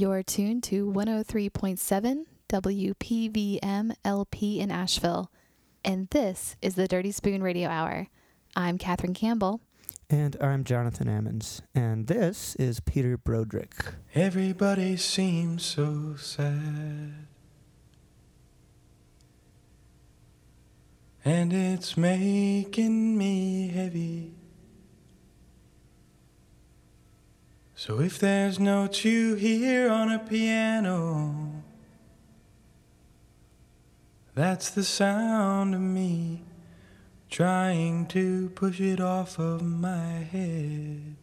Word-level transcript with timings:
You're 0.00 0.22
tuned 0.22 0.62
to 0.62 0.90
103.7 0.90 2.24
WPVM 2.48 3.94
LP 4.02 4.58
in 4.58 4.70
Asheville, 4.70 5.30
and 5.84 6.08
this 6.08 6.56
is 6.62 6.74
the 6.74 6.88
Dirty 6.88 7.12
Spoon 7.12 7.42
Radio 7.42 7.68
Hour. 7.68 8.08
I'm 8.56 8.78
Katherine 8.78 9.12
Campbell. 9.12 9.60
And 10.08 10.38
I'm 10.40 10.64
Jonathan 10.64 11.06
Ammons, 11.06 11.60
and 11.74 12.06
this 12.06 12.54
is 12.54 12.80
Peter 12.80 13.18
Broderick. 13.18 13.74
Everybody 14.14 14.96
seems 14.96 15.66
so 15.66 16.14
sad. 16.16 17.26
And 21.26 21.52
it's 21.52 21.98
making 21.98 23.18
me 23.18 23.68
heavy. 23.68 24.39
So 27.80 27.98
if 27.98 28.18
there's 28.18 28.60
notes 28.60 29.06
you 29.06 29.36
hear 29.36 29.90
on 29.90 30.12
a 30.12 30.18
piano, 30.18 31.62
that's 34.34 34.68
the 34.68 34.84
sound 34.84 35.74
of 35.74 35.80
me 35.80 36.42
trying 37.30 38.04
to 38.08 38.50
push 38.50 38.82
it 38.82 39.00
off 39.00 39.38
of 39.38 39.62
my 39.62 40.28
head. 40.30 41.16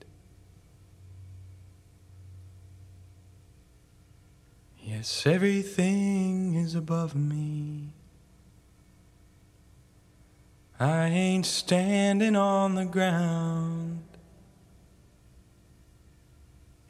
Yes, 4.81 5.27
everything 5.27 6.55
is 6.55 6.73
above 6.73 7.15
me. 7.15 7.89
I 10.79 11.05
ain't 11.05 11.45
standing 11.45 12.35
on 12.35 12.73
the 12.73 12.85
ground. 12.85 14.06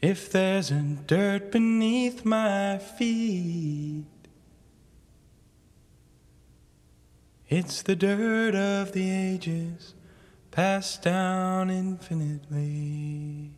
If 0.01 0.31
there's 0.31 0.69
a 0.69 0.81
dirt 1.07 1.51
beneath 1.51 2.23
my 2.23 2.77
feet, 2.77 4.05
it's 7.49 7.81
the 7.81 7.95
dirt 7.95 8.53
of 8.53 8.91
the 8.91 9.09
ages 9.09 9.95
passed 10.51 11.01
down 11.01 11.71
infinitely. 11.71 13.51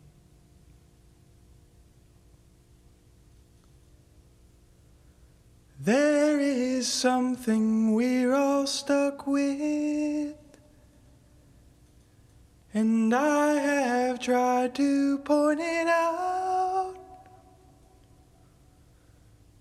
There 5.78 6.40
is 6.40 6.86
something 6.86 7.94
we're 7.94 8.34
all 8.34 8.66
stuck 8.66 9.26
with. 9.26 10.39
And 12.72 13.12
I 13.12 13.54
have 13.54 14.20
tried 14.20 14.76
to 14.76 15.18
point 15.18 15.58
it 15.60 15.88
out. 15.88 16.94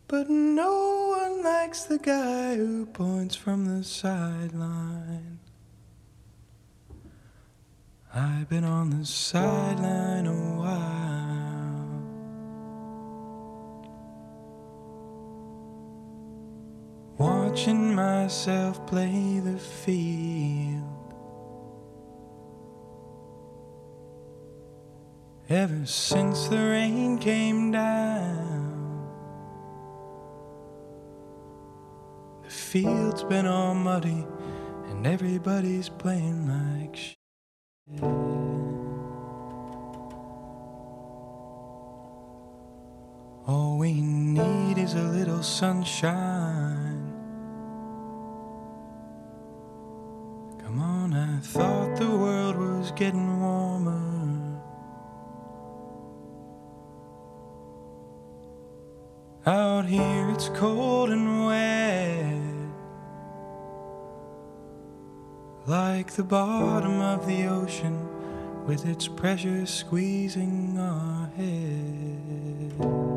But 0.08 0.30
no 0.30 1.16
one 1.18 1.44
likes 1.44 1.84
the 1.84 1.98
guy 1.98 2.56
who 2.56 2.86
points 2.86 3.36
from 3.36 3.66
the 3.66 3.84
sideline. 3.84 5.40
I've 8.14 8.50
been 8.50 8.64
on 8.64 8.90
the 8.90 9.06
sideline 9.06 10.26
a 10.28 10.34
while. 10.34 10.90
Watching 17.18 17.94
myself 17.94 18.86
play 18.88 19.40
the 19.44 19.60
field. 19.60 21.09
Ever 25.50 25.84
since 25.84 26.48
the 26.48 26.58
rain 26.58 27.18
came 27.18 27.72
down. 27.72 29.08
The 32.44 32.50
field's 32.50 33.24
been 33.24 33.48
all 33.48 33.74
muddy, 33.74 34.28
and 34.90 35.08
everybody's 35.08 35.90
playing 35.90 36.48
like 36.48 36.96
shit. 36.96 37.18
All 43.48 43.80
we 43.80 43.94
need 43.94 44.78
is 44.78 44.94
a 44.94 45.02
little 45.02 45.42
sunshine. 45.42 47.12
Come 50.62 50.80
on, 50.80 51.16
I 51.16 51.40
thought 51.40 51.98
the 51.98 52.12
world 52.12 52.56
was 52.56 52.92
getting 52.92 53.42
warmer. 53.42 54.09
Out 59.46 59.86
here 59.86 60.30
it's 60.32 60.50
cold 60.50 61.10
and 61.12 61.46
wet, 61.46 62.42
like 65.66 66.12
the 66.12 66.24
bottom 66.24 67.00
of 67.00 67.26
the 67.26 67.46
ocean, 67.46 68.06
with 68.66 68.86
its 68.86 69.08
pressure 69.08 69.66
squeezing 69.66 70.78
our 70.78 71.28
heads. 71.38 73.09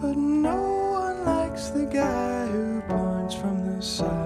But 0.00 0.16
no 0.16 0.56
one 0.92 1.24
likes 1.26 1.68
the 1.68 1.84
guy 1.84 2.46
who 2.46 2.80
points 2.88 3.34
from 3.34 3.76
the 3.76 3.82
sideline. 3.82 4.19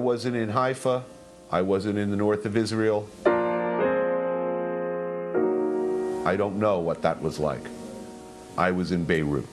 Wasn't 0.00 0.36
in 0.36 0.48
Haifa. 0.48 1.04
I 1.52 1.62
wasn't 1.62 1.98
in 1.98 2.10
the 2.10 2.16
north 2.16 2.46
of 2.46 2.56
Israel. 2.56 3.08
I 6.26 6.36
don't 6.36 6.58
know 6.58 6.78
what 6.80 7.02
that 7.02 7.20
was 7.22 7.38
like. 7.38 7.62
I 8.56 8.70
was 8.70 8.92
in 8.92 9.04
Beirut. 9.04 9.46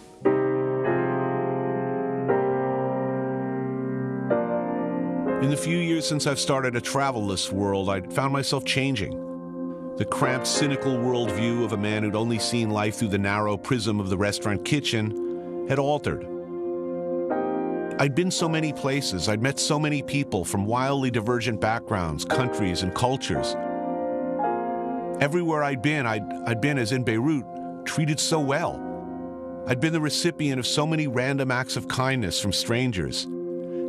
In 5.43 5.49
the 5.51 5.57
few 5.57 5.77
years 5.77 6.07
since 6.07 6.27
I've 6.27 6.39
started 6.39 6.75
a 6.75 6.81
travelless 6.81 7.51
world, 7.51 7.89
I'd 7.89 8.11
found 8.11 8.33
myself 8.33 8.65
changing. 8.65 9.95
The 9.97 10.05
cramped, 10.05 10.45
cynical 10.45 10.97
worldview 10.97 11.63
of 11.63 11.73
a 11.73 11.77
man 11.77 12.03
who'd 12.03 12.15
only 12.15 12.37
seen 12.37 12.69
life 12.69 12.95
through 12.95 13.07
the 13.09 13.17
narrow 13.17 13.57
prism 13.57 13.99
of 13.99 14.09
the 14.09 14.17
restaurant 14.17 14.65
kitchen 14.65 15.67
had 15.69 15.79
altered. 15.79 16.36
I'd 17.99 18.13
been 18.13 18.29
so 18.29 18.47
many 18.47 18.71
places, 18.73 19.27
I'd 19.27 19.41
met 19.41 19.59
so 19.59 19.79
many 19.79 20.03
people 20.03 20.45
from 20.45 20.65
wildly 20.65 21.09
divergent 21.09 21.59
backgrounds, 21.59 22.25
countries, 22.25 22.83
and 22.83 22.93
cultures. 22.93 23.55
Everywhere 25.19 25.63
I'd 25.63 25.81
been, 25.81 26.05
I'd, 26.05 26.23
I'd 26.45 26.61
been, 26.61 26.77
as 26.77 26.91
in 26.91 27.03
Beirut, 27.03 27.43
treated 27.85 28.19
so 28.19 28.39
well. 28.39 28.83
I'd 29.67 29.79
been 29.79 29.93
the 29.93 30.01
recipient 30.01 30.59
of 30.59 30.67
so 30.67 30.85
many 30.85 31.07
random 31.07 31.49
acts 31.49 31.75
of 31.75 31.87
kindness 31.87 32.39
from 32.39 32.53
strangers 32.53 33.27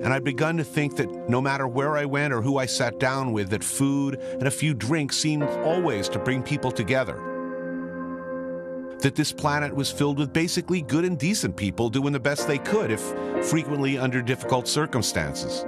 and 0.03 0.13
I'd 0.13 0.23
begun 0.23 0.57
to 0.59 0.65
think 0.65 0.97
that 0.97 1.29
no 1.29 1.41
matter 1.41 1.67
where 1.67 1.97
I 1.97 2.05
went 2.05 2.33
or 2.33 2.41
who 2.41 2.57
I 2.57 2.67
sat 2.67 3.01
down 3.01 3.33
with, 3.33 3.51
that 3.51 3.65
food 3.65 4.21
and 4.21 4.47
a 4.47 4.51
few 4.51 4.73
drinks 4.73 5.17
seemed 5.17 5.43
always 5.43 6.09
to 6.11 6.21
bring 6.21 6.41
people 6.43 6.71
together. 6.71 7.28
That 9.01 9.15
this 9.15 9.33
planet 9.33 9.75
was 9.75 9.91
filled 9.91 10.19
with 10.19 10.33
basically 10.33 10.83
good 10.83 11.05
and 11.05 11.19
decent 11.19 11.57
people 11.57 11.89
doing 11.89 12.13
the 12.13 12.21
best 12.21 12.49
they 12.49 12.59
could, 12.59 12.91
if 12.91 13.01
frequently 13.49 13.97
under 13.99 14.21
difficult 14.21 14.67
circumstances. 14.67 15.65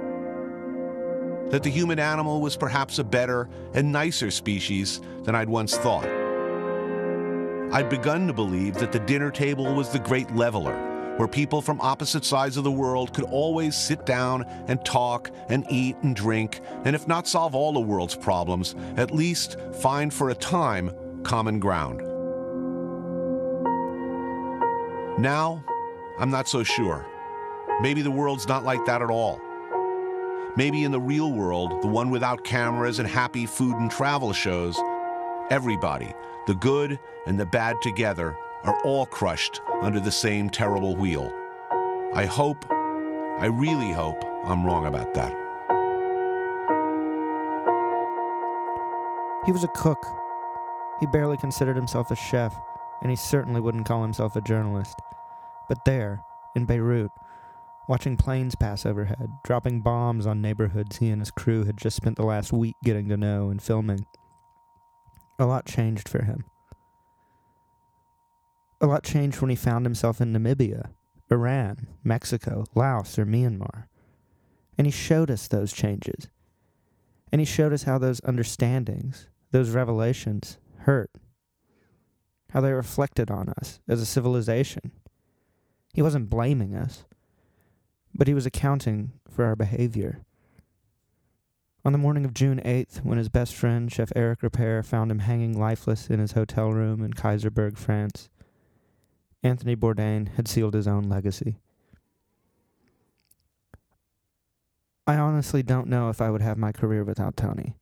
That 1.49 1.63
the 1.63 1.69
human 1.69 1.99
animal 1.99 2.41
was 2.41 2.57
perhaps 2.57 2.99
a 2.99 3.03
better 3.03 3.49
and 3.73 3.91
nicer 3.91 4.31
species 4.31 5.01
than 5.23 5.35
I'd 5.35 5.49
once 5.49 5.77
thought. 5.77 6.07
I'd 7.73 7.89
begun 7.89 8.27
to 8.27 8.33
believe 8.33 8.75
that 8.75 8.91
the 8.91 8.99
dinner 8.99 9.31
table 9.31 9.73
was 9.73 9.89
the 9.89 9.99
great 9.99 10.33
leveler 10.35 10.89
where 11.17 11.27
people 11.27 11.61
from 11.61 11.79
opposite 11.81 12.25
sides 12.25 12.57
of 12.57 12.63
the 12.63 12.71
world 12.71 13.13
could 13.13 13.25
always 13.25 13.75
sit 13.75 14.05
down 14.05 14.43
and 14.67 14.83
talk 14.83 15.29
and 15.49 15.65
eat 15.69 15.95
and 16.01 16.15
drink, 16.15 16.61
and 16.83 16.95
if 16.95 17.07
not 17.07 17.27
solve 17.27 17.53
all 17.53 17.73
the 17.73 17.79
world's 17.79 18.15
problems, 18.15 18.75
at 18.97 19.11
least 19.11 19.57
find 19.81 20.13
for 20.13 20.29
a 20.29 20.35
time 20.35 20.91
common 21.23 21.59
ground. 21.59 22.10
Now, 25.21 25.63
I'm 26.17 26.31
not 26.31 26.47
so 26.47 26.63
sure. 26.63 27.05
Maybe 27.79 28.01
the 28.01 28.09
world's 28.09 28.47
not 28.47 28.63
like 28.63 28.83
that 28.87 29.03
at 29.03 29.11
all. 29.11 29.39
Maybe 30.55 30.83
in 30.83 30.91
the 30.91 30.99
real 30.99 31.31
world, 31.31 31.83
the 31.83 31.87
one 31.87 32.09
without 32.09 32.43
cameras 32.43 32.97
and 32.97 33.07
happy 33.07 33.45
food 33.45 33.75
and 33.75 33.91
travel 33.91 34.33
shows, 34.33 34.81
everybody, 35.51 36.15
the 36.47 36.55
good 36.55 36.99
and 37.27 37.39
the 37.39 37.45
bad 37.45 37.75
together, 37.83 38.35
are 38.63 38.81
all 38.83 39.05
crushed 39.05 39.61
under 39.83 39.99
the 39.99 40.11
same 40.11 40.49
terrible 40.49 40.95
wheel. 40.95 41.31
I 42.15 42.25
hope, 42.25 42.65
I 42.71 43.45
really 43.45 43.91
hope, 43.91 44.25
I'm 44.43 44.65
wrong 44.65 44.87
about 44.87 45.13
that. 45.13 45.33
He 49.45 49.51
was 49.51 49.63
a 49.63 49.69
cook. 49.69 50.03
He 50.99 51.05
barely 51.05 51.37
considered 51.37 51.75
himself 51.75 52.09
a 52.09 52.15
chef, 52.15 52.59
and 53.01 53.09
he 53.09 53.15
certainly 53.15 53.61
wouldn't 53.61 53.85
call 53.85 54.01
himself 54.01 54.35
a 54.35 54.41
journalist. 54.41 54.95
But 55.67 55.83
there, 55.85 56.21
in 56.55 56.65
Beirut, 56.65 57.11
watching 57.87 58.17
planes 58.17 58.55
pass 58.55 58.85
overhead, 58.85 59.29
dropping 59.43 59.81
bombs 59.81 60.25
on 60.25 60.41
neighborhoods 60.41 60.97
he 60.97 61.09
and 61.09 61.21
his 61.21 61.31
crew 61.31 61.65
had 61.65 61.77
just 61.77 61.95
spent 61.95 62.15
the 62.15 62.25
last 62.25 62.53
week 62.53 62.75
getting 62.83 63.09
to 63.09 63.17
know 63.17 63.49
and 63.49 63.61
filming, 63.61 64.05
a 65.39 65.45
lot 65.45 65.65
changed 65.65 66.07
for 66.07 66.23
him. 66.23 66.45
A 68.79 68.87
lot 68.87 69.03
changed 69.03 69.41
when 69.41 69.49
he 69.49 69.55
found 69.55 69.85
himself 69.85 70.21
in 70.21 70.33
Namibia, 70.33 70.89
Iran, 71.29 71.87
Mexico, 72.03 72.65
Laos, 72.75 73.17
or 73.17 73.25
Myanmar. 73.25 73.85
And 74.77 74.87
he 74.87 74.91
showed 74.91 75.29
us 75.29 75.47
those 75.47 75.71
changes. 75.71 76.27
And 77.31 77.39
he 77.39 77.45
showed 77.45 77.73
us 77.73 77.83
how 77.83 77.97
those 77.97 78.21
understandings, 78.21 79.27
those 79.51 79.69
revelations, 79.69 80.57
hurt. 80.79 81.11
How 82.51 82.61
they 82.61 82.73
reflected 82.73 83.31
on 83.31 83.49
us 83.49 83.79
as 83.87 84.01
a 84.01 84.05
civilization. 84.05 84.91
He 85.93 86.01
wasn't 86.01 86.29
blaming 86.29 86.75
us, 86.75 87.05
but 88.13 88.27
he 88.27 88.33
was 88.33 88.45
accounting 88.45 89.11
for 89.29 89.45
our 89.45 89.55
behavior. 89.55 90.21
On 91.83 91.93
the 91.93 91.97
morning 91.97 92.25
of 92.25 92.33
June 92.33 92.61
8th, 92.63 93.03
when 93.03 93.17
his 93.17 93.29
best 93.29 93.55
friend, 93.55 93.91
Chef 93.91 94.11
Eric 94.15 94.41
Ripert, 94.41 94.85
found 94.85 95.09
him 95.09 95.19
hanging 95.19 95.57
lifeless 95.57 96.09
in 96.09 96.19
his 96.19 96.33
hotel 96.33 96.71
room 96.71 97.03
in 97.03 97.13
Kaysersberg, 97.13 97.77
France, 97.77 98.29
Anthony 99.41 99.75
Bourdain 99.75 100.29
had 100.35 100.47
sealed 100.47 100.75
his 100.75 100.87
own 100.87 101.03
legacy. 101.03 101.57
I 105.07 105.17
honestly 105.17 105.63
don't 105.63 105.87
know 105.87 106.09
if 106.09 106.21
I 106.21 106.29
would 106.29 106.43
have 106.43 106.57
my 106.57 106.71
career 106.71 107.03
without 107.03 107.35
Tony. 107.35 107.75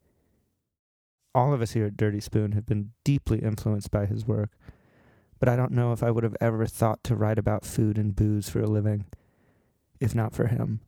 All 1.36 1.54
of 1.54 1.62
us 1.62 1.71
here 1.71 1.86
at 1.86 1.98
Dirty 1.98 2.21
Spoon 2.21 2.54
have 2.54 2.66
been 2.66 2.92
deeply 3.04 3.39
influenced 3.39 3.92
by 3.92 4.06
his 4.06 4.25
work, 4.25 4.51
but 5.40 5.50
I 5.50 5.56
don't 5.56 5.72
know 5.72 5.92
if 5.94 6.04
I 6.04 6.12
would 6.12 6.24
have 6.24 6.36
ever 6.42 6.66
thought 6.66 7.04
to 7.06 7.16
write 7.16 7.40
about 7.40 7.66
food 7.66 7.98
and 7.98 8.16
booze 8.16 8.50
for 8.50 8.60
a 8.62 8.68
living, 8.68 9.06
if 10.00 10.14
not 10.14 10.34
for 10.34 10.48
him. 10.48 10.82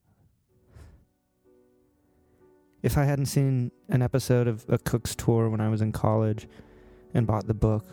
If 2.84 2.98
I 2.98 3.06
hadn't 3.06 3.28
seen 3.28 3.72
an 3.90 4.02
episode 4.02 4.48
of 4.48 4.66
A 4.68 4.78
Cook's 4.78 5.16
Tour 5.16 5.50
when 5.50 5.62
I 5.62 5.70
was 5.70 5.82
in 5.82 5.92
college 5.92 6.48
and 7.14 7.28
bought 7.28 7.48
the 7.48 7.54
book, 7.54 7.86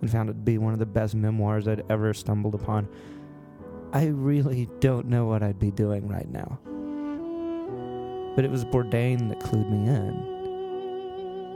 and 0.00 0.10
found 0.10 0.30
it 0.30 0.34
to 0.34 0.38
be 0.38 0.58
one 0.58 0.72
of 0.72 0.78
the 0.78 0.86
best 0.86 1.14
memoirs 1.14 1.68
I'd 1.68 1.84
ever 1.90 2.14
stumbled 2.14 2.54
upon. 2.54 2.88
I 3.92 4.06
really 4.06 4.68
don't 4.80 5.06
know 5.06 5.26
what 5.26 5.42
I'd 5.42 5.58
be 5.58 5.70
doing 5.70 6.08
right 6.08 6.28
now. 6.28 6.58
But 8.34 8.44
it 8.44 8.50
was 8.50 8.64
Bourdain 8.64 9.28
that 9.28 9.40
clued 9.40 9.70
me 9.70 9.88
in. 9.88 10.39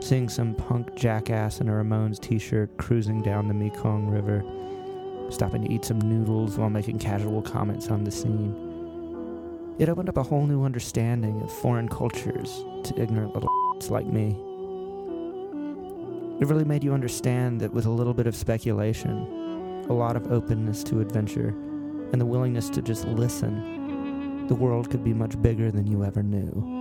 Seeing 0.05 0.29
some 0.29 0.53
punk 0.53 0.93
jackass 0.93 1.61
in 1.61 1.67
a 1.67 1.71
Ramones 1.71 2.19
t 2.19 2.37
shirt 2.37 2.77
cruising 2.77 3.23
down 3.23 3.47
the 3.47 3.55
Mekong 3.55 4.05
River, 4.05 4.43
stopping 5.31 5.63
to 5.63 5.73
eat 5.73 5.83
some 5.83 5.97
noodles 5.97 6.59
while 6.59 6.69
making 6.69 6.99
casual 6.99 7.41
comments 7.41 7.87
on 7.87 8.03
the 8.03 8.11
scene. 8.11 9.75
It 9.79 9.89
opened 9.89 10.09
up 10.09 10.17
a 10.17 10.21
whole 10.21 10.45
new 10.45 10.63
understanding 10.63 11.41
of 11.41 11.51
foreign 11.51 11.89
cultures 11.89 12.63
to 12.83 13.01
ignorant 13.01 13.33
little 13.33 13.49
like 13.89 14.05
me. 14.05 14.37
It 16.39 16.45
really 16.45 16.65
made 16.65 16.83
you 16.83 16.93
understand 16.93 17.59
that 17.61 17.73
with 17.73 17.87
a 17.87 17.89
little 17.89 18.13
bit 18.13 18.27
of 18.27 18.35
speculation, 18.35 19.85
a 19.89 19.93
lot 19.93 20.15
of 20.15 20.31
openness 20.31 20.83
to 20.83 21.01
adventure, 21.01 21.49
and 22.11 22.21
the 22.21 22.27
willingness 22.27 22.69
to 22.69 22.83
just 22.83 23.07
listen, 23.07 24.45
the 24.45 24.53
world 24.53 24.91
could 24.91 25.03
be 25.03 25.15
much 25.15 25.41
bigger 25.41 25.71
than 25.71 25.87
you 25.87 26.03
ever 26.03 26.21
knew. 26.21 26.74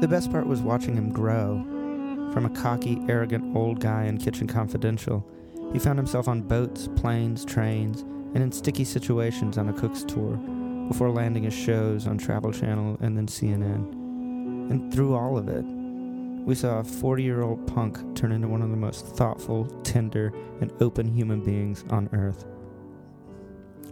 The 0.00 0.08
best 0.08 0.30
part 0.30 0.46
was 0.46 0.62
watching 0.62 0.96
him 0.96 1.12
grow. 1.12 1.64
From 2.32 2.46
a 2.46 2.50
cocky, 2.50 3.00
arrogant 3.08 3.56
old 3.56 3.80
guy 3.80 4.04
in 4.04 4.18
Kitchen 4.18 4.46
Confidential, 4.46 5.28
he 5.72 5.80
found 5.80 5.98
himself 5.98 6.28
on 6.28 6.42
boats, 6.42 6.88
planes, 6.94 7.44
trains, 7.44 8.02
and 8.34 8.36
in 8.36 8.52
sticky 8.52 8.84
situations 8.84 9.58
on 9.58 9.68
a 9.68 9.72
cook's 9.72 10.04
tour 10.04 10.36
before 10.86 11.10
landing 11.10 11.42
his 11.42 11.54
shows 11.54 12.06
on 12.06 12.16
Travel 12.16 12.52
Channel 12.52 12.96
and 13.00 13.16
then 13.16 13.26
CNN. 13.26 13.92
And 14.70 14.92
through 14.94 15.16
all 15.16 15.36
of 15.36 15.48
it, 15.48 15.64
we 16.44 16.54
saw 16.54 16.78
a 16.78 16.84
40 16.84 17.22
year 17.22 17.42
old 17.42 17.66
punk 17.66 17.98
turn 18.16 18.30
into 18.30 18.46
one 18.46 18.62
of 18.62 18.70
the 18.70 18.76
most 18.76 19.04
thoughtful, 19.16 19.66
tender, 19.82 20.32
and 20.60 20.72
open 20.80 21.12
human 21.12 21.42
beings 21.42 21.84
on 21.90 22.08
earth. 22.12 22.46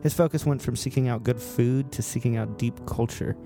His 0.02 0.14
focus 0.14 0.46
went 0.46 0.62
from 0.62 0.76
seeking 0.76 1.08
out 1.08 1.25
good 1.25 1.40
food 1.40 1.90
to 1.92 2.02
seeking 2.02 2.36
out 2.36 2.58
deep 2.58 2.86
culture. 2.86 3.36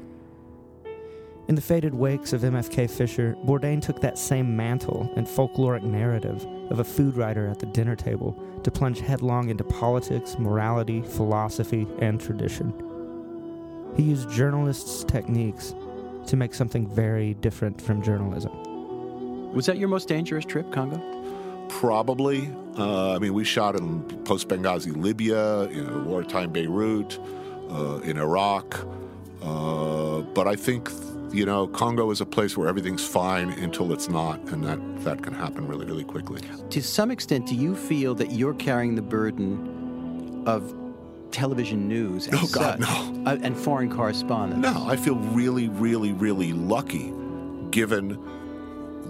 In 1.49 1.57
the 1.57 1.61
faded 1.61 1.95
wakes 1.95 2.33
of 2.33 2.43
MFK 2.43 2.89
Fisher, 2.89 3.37
Bourdain 3.45 3.83
took 3.83 4.01
that 4.01 4.19
same 4.19 4.57
mantle 4.57 5.13
and 5.17 5.27
folkloric 5.27 5.83
narrative 5.83 6.47
of 6.71 6.79
a 6.79 6.85
food 6.85 7.17
writer 7.17 7.49
at 7.49 7.59
the 7.59 7.67
dinner 7.67 7.97
table 7.97 8.37
to 8.63 8.71
plunge 8.71 9.01
headlong 9.01 9.49
into 9.49 9.65
politics, 9.65 10.39
morality, 10.39 11.03
philosophy, 11.03 11.89
and 11.99 12.21
tradition. 12.21 12.73
He 13.97 14.05
used 14.05 14.31
journalists' 14.31 15.03
techniques 15.05 15.75
to 16.27 16.37
make 16.37 16.55
something 16.55 16.87
very 16.87 17.35
different 17.35 17.81
from 17.81 18.03
journalism. 18.03 18.53
Was 19.53 19.67
that 19.67 19.79
your 19.79 19.89
most 19.89 20.07
dangerous 20.07 20.45
trip, 20.45 20.71
Congo? 20.71 21.01
Probably. 21.69 22.53
Uh, 22.79 23.17
I 23.17 23.19
mean, 23.19 23.35
we 23.35 23.45
shot 23.45 23.75
in 23.75 24.03
post 24.25 24.49
Benghazi 24.49 24.97
Libya, 24.97 25.63
in 25.63 26.05
wartime 26.05 26.53
Beirut, 26.53 27.19
uh, 27.69 28.01
in 28.05 28.17
Iraq. 28.17 28.87
Uh, 29.43 30.21
but 30.21 30.47
I 30.47 30.55
think, 30.55 30.91
you 31.33 31.47
know, 31.47 31.67
Congo 31.69 32.11
is 32.11 32.21
a 32.21 32.27
place 32.27 32.57
where 32.57 32.69
everything's 32.69 33.07
fine 33.07 33.51
until 33.51 33.93
it's 33.93 34.09
not, 34.09 34.41
and 34.51 34.65
that, 34.65 35.05
that 35.05 35.23
can 35.23 35.33
happen 35.33 35.67
really, 35.67 35.87
really 35.87 36.05
quickly. 36.05 36.41
To 36.71 36.83
some 36.83 37.11
extent, 37.11 37.47
do 37.47 37.55
you 37.55 37.75
feel 37.75 38.15
that 38.17 38.33
you're 38.33 38.55
carrying 38.55 38.95
the 38.95 39.03
burden 39.03 40.43
of 40.47 40.75
television 41.31 41.89
news 41.89 42.27
and 42.27 42.37
Oh, 42.37 42.49
God, 42.53 42.83
such, 42.83 43.11
no. 43.15 43.23
uh, 43.27 43.39
and 43.43 43.57
foreign 43.57 43.95
correspondence. 43.95 44.61
No, 44.63 44.85
I 44.87 44.97
feel 44.97 45.15
really, 45.17 45.69
really, 45.69 46.13
really 46.13 46.53
lucky 46.53 47.13
given 47.71 48.19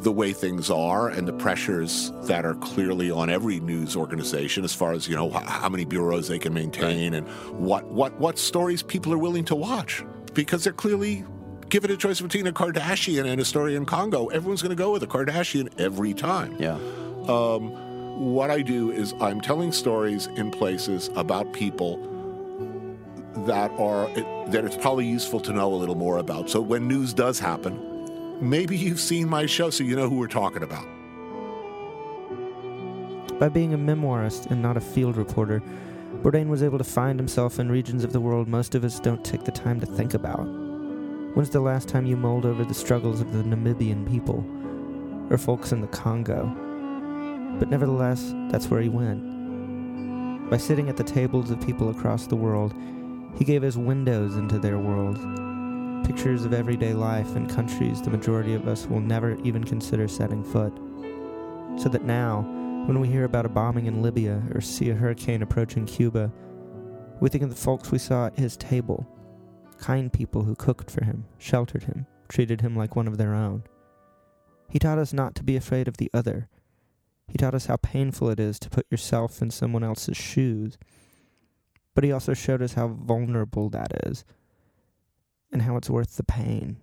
the 0.02 0.12
way 0.12 0.32
things 0.32 0.70
are 0.70 1.08
and 1.08 1.28
the 1.28 1.32
pressures 1.32 2.10
that 2.22 2.44
are 2.44 2.54
clearly 2.56 3.10
on 3.10 3.28
every 3.28 3.60
news 3.60 3.96
organization 3.96 4.64
as 4.64 4.74
far 4.74 4.92
as, 4.92 5.08
you 5.08 5.16
know, 5.16 5.30
how 5.30 5.68
many 5.68 5.84
bureaus 5.84 6.28
they 6.28 6.38
can 6.38 6.54
maintain 6.54 7.14
and 7.14 7.26
what, 7.58 7.86
what, 7.86 8.18
what 8.18 8.38
stories 8.38 8.82
people 8.82 9.12
are 9.12 9.18
willing 9.18 9.44
to 9.44 9.54
watch. 9.54 10.02
Because 10.32 10.64
they're 10.64 10.72
clearly 10.72 11.24
given 11.70 11.90
a 11.90 11.96
choice 11.96 12.20
between 12.20 12.46
a 12.46 12.52
Kardashian 12.52 13.24
and 13.24 13.40
a 13.40 13.44
story 13.44 13.76
in 13.76 13.86
Congo. 13.86 14.26
Everyone's 14.26 14.60
going 14.60 14.76
to 14.76 14.76
go 14.76 14.92
with 14.92 15.02
a 15.02 15.06
Kardashian 15.06 15.68
every 15.80 16.12
time. 16.12 16.56
Yeah. 16.58 16.78
Um, 17.28 17.70
what 18.20 18.50
I 18.50 18.60
do 18.60 18.90
is 18.90 19.14
I'm 19.20 19.40
telling 19.40 19.72
stories 19.72 20.26
in 20.26 20.50
places 20.50 21.08
about 21.14 21.52
people 21.52 22.06
that 23.46 23.70
are 23.78 24.08
that 24.50 24.64
it's 24.64 24.76
probably 24.76 25.06
useful 25.06 25.40
to 25.40 25.52
know 25.52 25.72
a 25.72 25.76
little 25.76 25.94
more 25.94 26.18
about. 26.18 26.50
So 26.50 26.60
when 26.60 26.88
news 26.88 27.14
does 27.14 27.38
happen, 27.38 28.38
maybe 28.40 28.76
you've 28.76 29.00
seen 29.00 29.28
my 29.28 29.46
show 29.46 29.70
so 29.70 29.84
you 29.84 29.96
know 29.96 30.08
who 30.08 30.18
we're 30.18 30.26
talking 30.26 30.62
about. 30.62 30.86
By 33.38 33.48
being 33.48 33.72
a 33.72 33.78
memoirist 33.78 34.50
and 34.50 34.60
not 34.60 34.76
a 34.76 34.80
field 34.80 35.16
reporter, 35.16 35.62
Bourdain 36.22 36.48
was 36.48 36.62
able 36.62 36.76
to 36.76 36.84
find 36.84 37.18
himself 37.18 37.58
in 37.58 37.70
regions 37.70 38.04
of 38.04 38.12
the 38.12 38.20
world 38.20 38.48
most 38.48 38.74
of 38.74 38.84
us 38.84 39.00
don't 39.00 39.24
take 39.24 39.44
the 39.44 39.52
time 39.52 39.80
to 39.80 39.86
think 39.86 40.12
about. 40.12 40.69
When's 41.34 41.50
the 41.50 41.60
last 41.60 41.86
time 41.86 42.06
you 42.06 42.16
mulled 42.16 42.44
over 42.44 42.64
the 42.64 42.74
struggles 42.74 43.20
of 43.20 43.32
the 43.32 43.44
Namibian 43.44 44.10
people, 44.10 44.44
or 45.30 45.38
folks 45.38 45.70
in 45.70 45.80
the 45.80 45.86
Congo? 45.86 46.46
But 47.56 47.70
nevertheless, 47.70 48.34
that's 48.50 48.66
where 48.66 48.80
he 48.80 48.88
went. 48.88 50.50
By 50.50 50.56
sitting 50.56 50.88
at 50.88 50.96
the 50.96 51.04
tables 51.04 51.52
of 51.52 51.64
people 51.64 51.90
across 51.90 52.26
the 52.26 52.34
world, 52.34 52.74
he 53.36 53.44
gave 53.44 53.62
us 53.62 53.76
windows 53.76 54.34
into 54.34 54.58
their 54.58 54.80
worlds, 54.80 55.20
pictures 56.04 56.44
of 56.44 56.52
everyday 56.52 56.94
life 56.94 57.36
in 57.36 57.46
countries 57.46 58.02
the 58.02 58.10
majority 58.10 58.54
of 58.54 58.66
us 58.66 58.88
will 58.88 58.98
never 58.98 59.38
even 59.44 59.62
consider 59.62 60.08
setting 60.08 60.42
foot. 60.42 60.72
So 61.80 61.88
that 61.90 62.02
now, 62.02 62.40
when 62.86 62.98
we 62.98 63.06
hear 63.06 63.22
about 63.22 63.46
a 63.46 63.50
bombing 63.50 63.86
in 63.86 64.02
Libya 64.02 64.42
or 64.52 64.60
see 64.60 64.90
a 64.90 64.94
hurricane 64.94 65.42
approaching 65.42 65.86
Cuba, 65.86 66.32
we 67.20 67.28
think 67.28 67.44
of 67.44 67.50
the 67.50 67.54
folks 67.56 67.92
we 67.92 67.98
saw 67.98 68.26
at 68.26 68.36
his 68.36 68.56
table 68.56 69.06
kind 69.80 70.12
people 70.12 70.44
who 70.44 70.54
cooked 70.54 70.90
for 70.90 71.04
him, 71.04 71.24
sheltered 71.38 71.84
him, 71.84 72.06
treated 72.28 72.60
him 72.60 72.76
like 72.76 72.94
one 72.94 73.08
of 73.08 73.18
their 73.18 73.34
own. 73.34 73.64
He 74.68 74.78
taught 74.78 74.98
us 74.98 75.12
not 75.12 75.34
to 75.36 75.42
be 75.42 75.56
afraid 75.56 75.88
of 75.88 75.96
the 75.96 76.10
other. 76.14 76.48
He 77.26 77.38
taught 77.38 77.54
us 77.54 77.66
how 77.66 77.76
painful 77.76 78.28
it 78.30 78.38
is 78.38 78.58
to 78.60 78.70
put 78.70 78.86
yourself 78.90 79.42
in 79.42 79.50
someone 79.50 79.82
else's 79.82 80.16
shoes. 80.16 80.78
But 81.94 82.04
he 82.04 82.12
also 82.12 82.34
showed 82.34 82.62
us 82.62 82.74
how 82.74 82.88
vulnerable 82.88 83.68
that 83.70 83.92
is, 84.06 84.24
and 85.50 85.62
how 85.62 85.76
it's 85.76 85.90
worth 85.90 86.16
the 86.16 86.24
pain. 86.24 86.76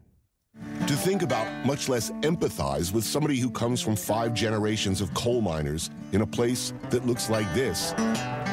To 0.88 0.94
think 0.96 1.22
about, 1.22 1.48
much 1.66 1.88
less 1.88 2.10
empathize 2.22 2.92
with 2.92 3.04
somebody 3.04 3.38
who 3.38 3.52
comes 3.52 3.80
from 3.80 3.96
five 3.96 4.34
generations 4.34 5.02
of 5.02 5.14
coal 5.14 5.42
miners 5.42 5.92
in 6.14 6.22
a 6.22 6.28
place 6.28 6.74
that 6.90 7.06
looks 7.06 7.30
like 7.30 7.52
this 7.54 7.94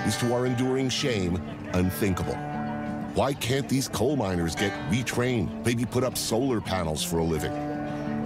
is 0.07 0.17
to 0.19 0.35
our 0.35 0.47
enduring 0.47 0.91
shame 0.91 1.43
unthinkable. 1.73 2.53
Why 3.14 3.33
can't 3.33 3.68
these 3.68 3.87
coal 3.87 4.16
miners 4.16 4.56
get 4.56 4.73
retrained, 4.90 5.64
maybe 5.64 5.85
put 5.85 6.02
up 6.02 6.18
solar 6.18 6.61
panels 6.61 7.04
for 7.04 7.18
a 7.18 7.23
living? 7.23 7.52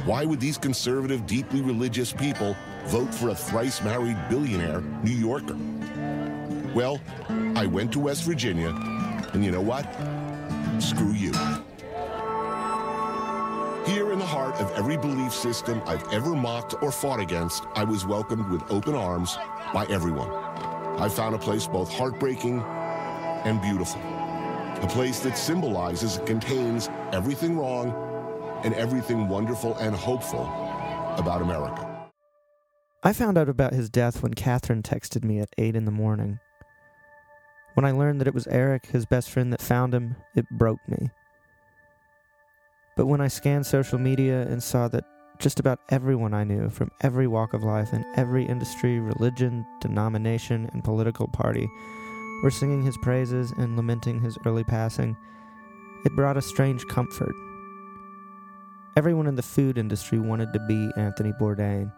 Why 0.07 0.25
would 0.25 0.40
these 0.40 0.57
conservative, 0.57 1.26
deeply 1.26 1.61
religious 1.61 2.11
people 2.11 2.57
vote 2.87 3.14
for 3.14 3.28
a 3.28 3.35
thrice 3.35 3.83
married 3.83 4.16
billionaire 4.30 4.80
New 5.02 5.11
Yorker? 5.11 5.59
Well, 6.75 7.02
I 7.54 7.66
went 7.66 7.92
to 7.92 7.99
West 7.99 8.25
Virginia, 8.25 8.71
and 9.35 9.45
you 9.45 9.50
know 9.50 9.61
what? 9.61 9.85
Screw 10.83 11.12
you. 11.12 11.33
Here 13.92 14.11
in 14.11 14.18
the 14.18 14.26
heart 14.26 14.54
of 14.54 14.73
every 14.75 14.97
belief 14.97 15.35
system 15.35 15.83
I've 15.85 16.11
ever 16.14 16.35
mocked 16.35 16.76
or 16.80 16.90
fought 16.90 17.21
against, 17.21 17.64
I 17.75 17.85
was 17.85 18.07
welcomed 18.07 18.49
with 18.49 18.62
open 18.71 18.95
arms 18.95 19.37
by 19.75 19.87
everyone. 19.90 20.30
I 20.30 21.11
found 21.11 21.35
a 21.35 21.38
place 21.38 21.66
both 21.66 21.92
heartbreaking 21.92 22.61
and 22.61 23.61
beautiful. 23.61 24.18
A 24.82 24.87
place 24.87 25.18
that 25.20 25.37
symbolizes 25.37 26.18
and 26.18 26.26
contains 26.26 26.88
everything 27.12 27.58
wrong 27.58 27.92
and 28.64 28.73
everything 28.75 29.28
wonderful 29.28 29.76
and 29.78 29.94
hopeful 29.94 30.44
about 31.18 31.42
America. 31.42 31.85
I 33.02 33.12
found 33.12 33.37
out 33.37 33.49
about 33.49 33.73
his 33.73 33.90
death 33.90 34.23
when 34.23 34.35
Catherine 34.35 34.82
texted 34.82 35.25
me 35.25 35.40
at 35.40 35.50
8 35.58 35.75
in 35.75 35.85
the 35.85 35.90
morning. 35.90 36.38
When 37.75 37.85
I 37.85 37.90
learned 37.90 38.20
that 38.20 38.28
it 38.28 38.35
was 38.35 38.47
Eric, 38.47 38.87
his 38.87 39.04
best 39.04 39.30
friend, 39.30 39.52
that 39.52 39.61
found 39.61 39.94
him, 39.94 40.14
it 40.37 40.49
broke 40.50 40.80
me. 40.88 41.11
But 42.97 43.06
when 43.06 43.20
I 43.20 43.28
scanned 43.28 43.66
social 43.66 43.99
media 43.99 44.42
and 44.42 44.62
saw 44.62 44.87
that 44.88 45.04
just 45.40 45.61
about 45.61 45.80
everyone 45.90 46.35
I 46.35 46.44
knew 46.44 46.68
from 46.70 46.90
every 47.00 47.26
walk 47.26 47.52
of 47.52 47.62
life 47.64 47.92
and 47.92 48.04
every 48.16 48.44
industry, 48.44 49.00
religion, 49.00 49.66
denomination, 49.80 50.68
and 50.73 50.82
political 50.85 51.28
party 51.28 51.68
were 52.42 52.50
singing 52.50 52.83
his 52.83 52.97
praises 52.99 53.52
and 53.57 53.76
lamenting 53.76 54.21
his 54.21 54.38
early 54.47 54.64
passing, 54.64 55.16
it 56.04 56.14
brought 56.14 56.37
a 56.37 56.42
strange 56.42 56.87
comfort. 56.87 57.35
Everyone 58.97 59.26
in 59.26 59.35
the 59.35 59.42
food 59.42 59.78
industry 59.78 60.18
wanted 60.18 60.52
to 60.52 60.61
be 60.61 60.90
Anthony 60.97 61.33
Bourdain. 61.40 61.92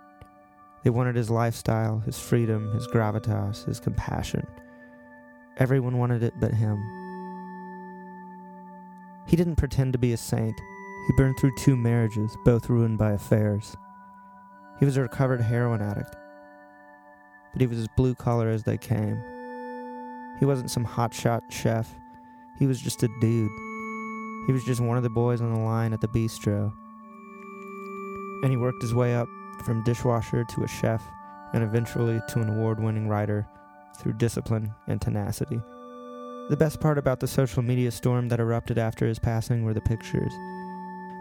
They 0.82 0.90
wanted 0.90 1.16
his 1.16 1.30
lifestyle, 1.30 1.98
his 2.00 2.18
freedom, 2.18 2.72
his 2.72 2.86
gravitas, 2.88 3.66
his 3.66 3.80
compassion. 3.80 4.46
Everyone 5.58 5.98
wanted 5.98 6.22
it 6.22 6.34
but 6.40 6.54
him. 6.54 6.78
He 9.26 9.36
didn't 9.36 9.56
pretend 9.56 9.92
to 9.92 9.98
be 9.98 10.12
a 10.12 10.16
saint. 10.16 10.58
He 11.06 11.12
burned 11.16 11.38
through 11.38 11.56
two 11.58 11.76
marriages, 11.76 12.36
both 12.44 12.70
ruined 12.70 12.98
by 12.98 13.12
affairs. 13.12 13.76
He 14.78 14.86
was 14.86 14.96
a 14.96 15.02
recovered 15.02 15.42
heroin 15.42 15.82
addict, 15.82 16.16
but 17.52 17.60
he 17.60 17.66
was 17.66 17.78
as 17.78 17.88
blue 17.96 18.14
collar 18.14 18.48
as 18.48 18.64
they 18.64 18.78
came. 18.78 19.22
He 20.40 20.46
wasn't 20.46 20.70
some 20.70 20.86
hotshot 20.86 21.42
chef. 21.50 21.94
He 22.58 22.66
was 22.66 22.80
just 22.80 23.02
a 23.02 23.08
dude. 23.20 23.52
He 24.46 24.52
was 24.52 24.64
just 24.64 24.80
one 24.80 24.96
of 24.96 25.02
the 25.02 25.10
boys 25.10 25.42
on 25.42 25.54
the 25.54 25.60
line 25.60 25.92
at 25.92 26.00
the 26.00 26.08
bistro. 26.08 26.72
And 28.42 28.50
he 28.50 28.56
worked 28.56 28.80
his 28.80 28.94
way 28.94 29.14
up 29.14 29.28
from 29.64 29.84
dishwasher 29.84 30.44
to 30.44 30.64
a 30.64 30.68
chef, 30.68 31.02
and 31.52 31.62
eventually 31.62 32.20
to 32.30 32.40
an 32.40 32.48
award 32.48 32.82
winning 32.82 33.06
writer 33.06 33.46
through 33.98 34.14
discipline 34.14 34.72
and 34.88 34.98
tenacity. 34.98 35.60
The 36.48 36.56
best 36.56 36.80
part 36.80 36.96
about 36.96 37.20
the 37.20 37.28
social 37.28 37.62
media 37.62 37.90
storm 37.90 38.28
that 38.28 38.40
erupted 38.40 38.78
after 38.78 39.06
his 39.06 39.18
passing 39.18 39.62
were 39.62 39.74
the 39.74 39.80
pictures. 39.82 40.32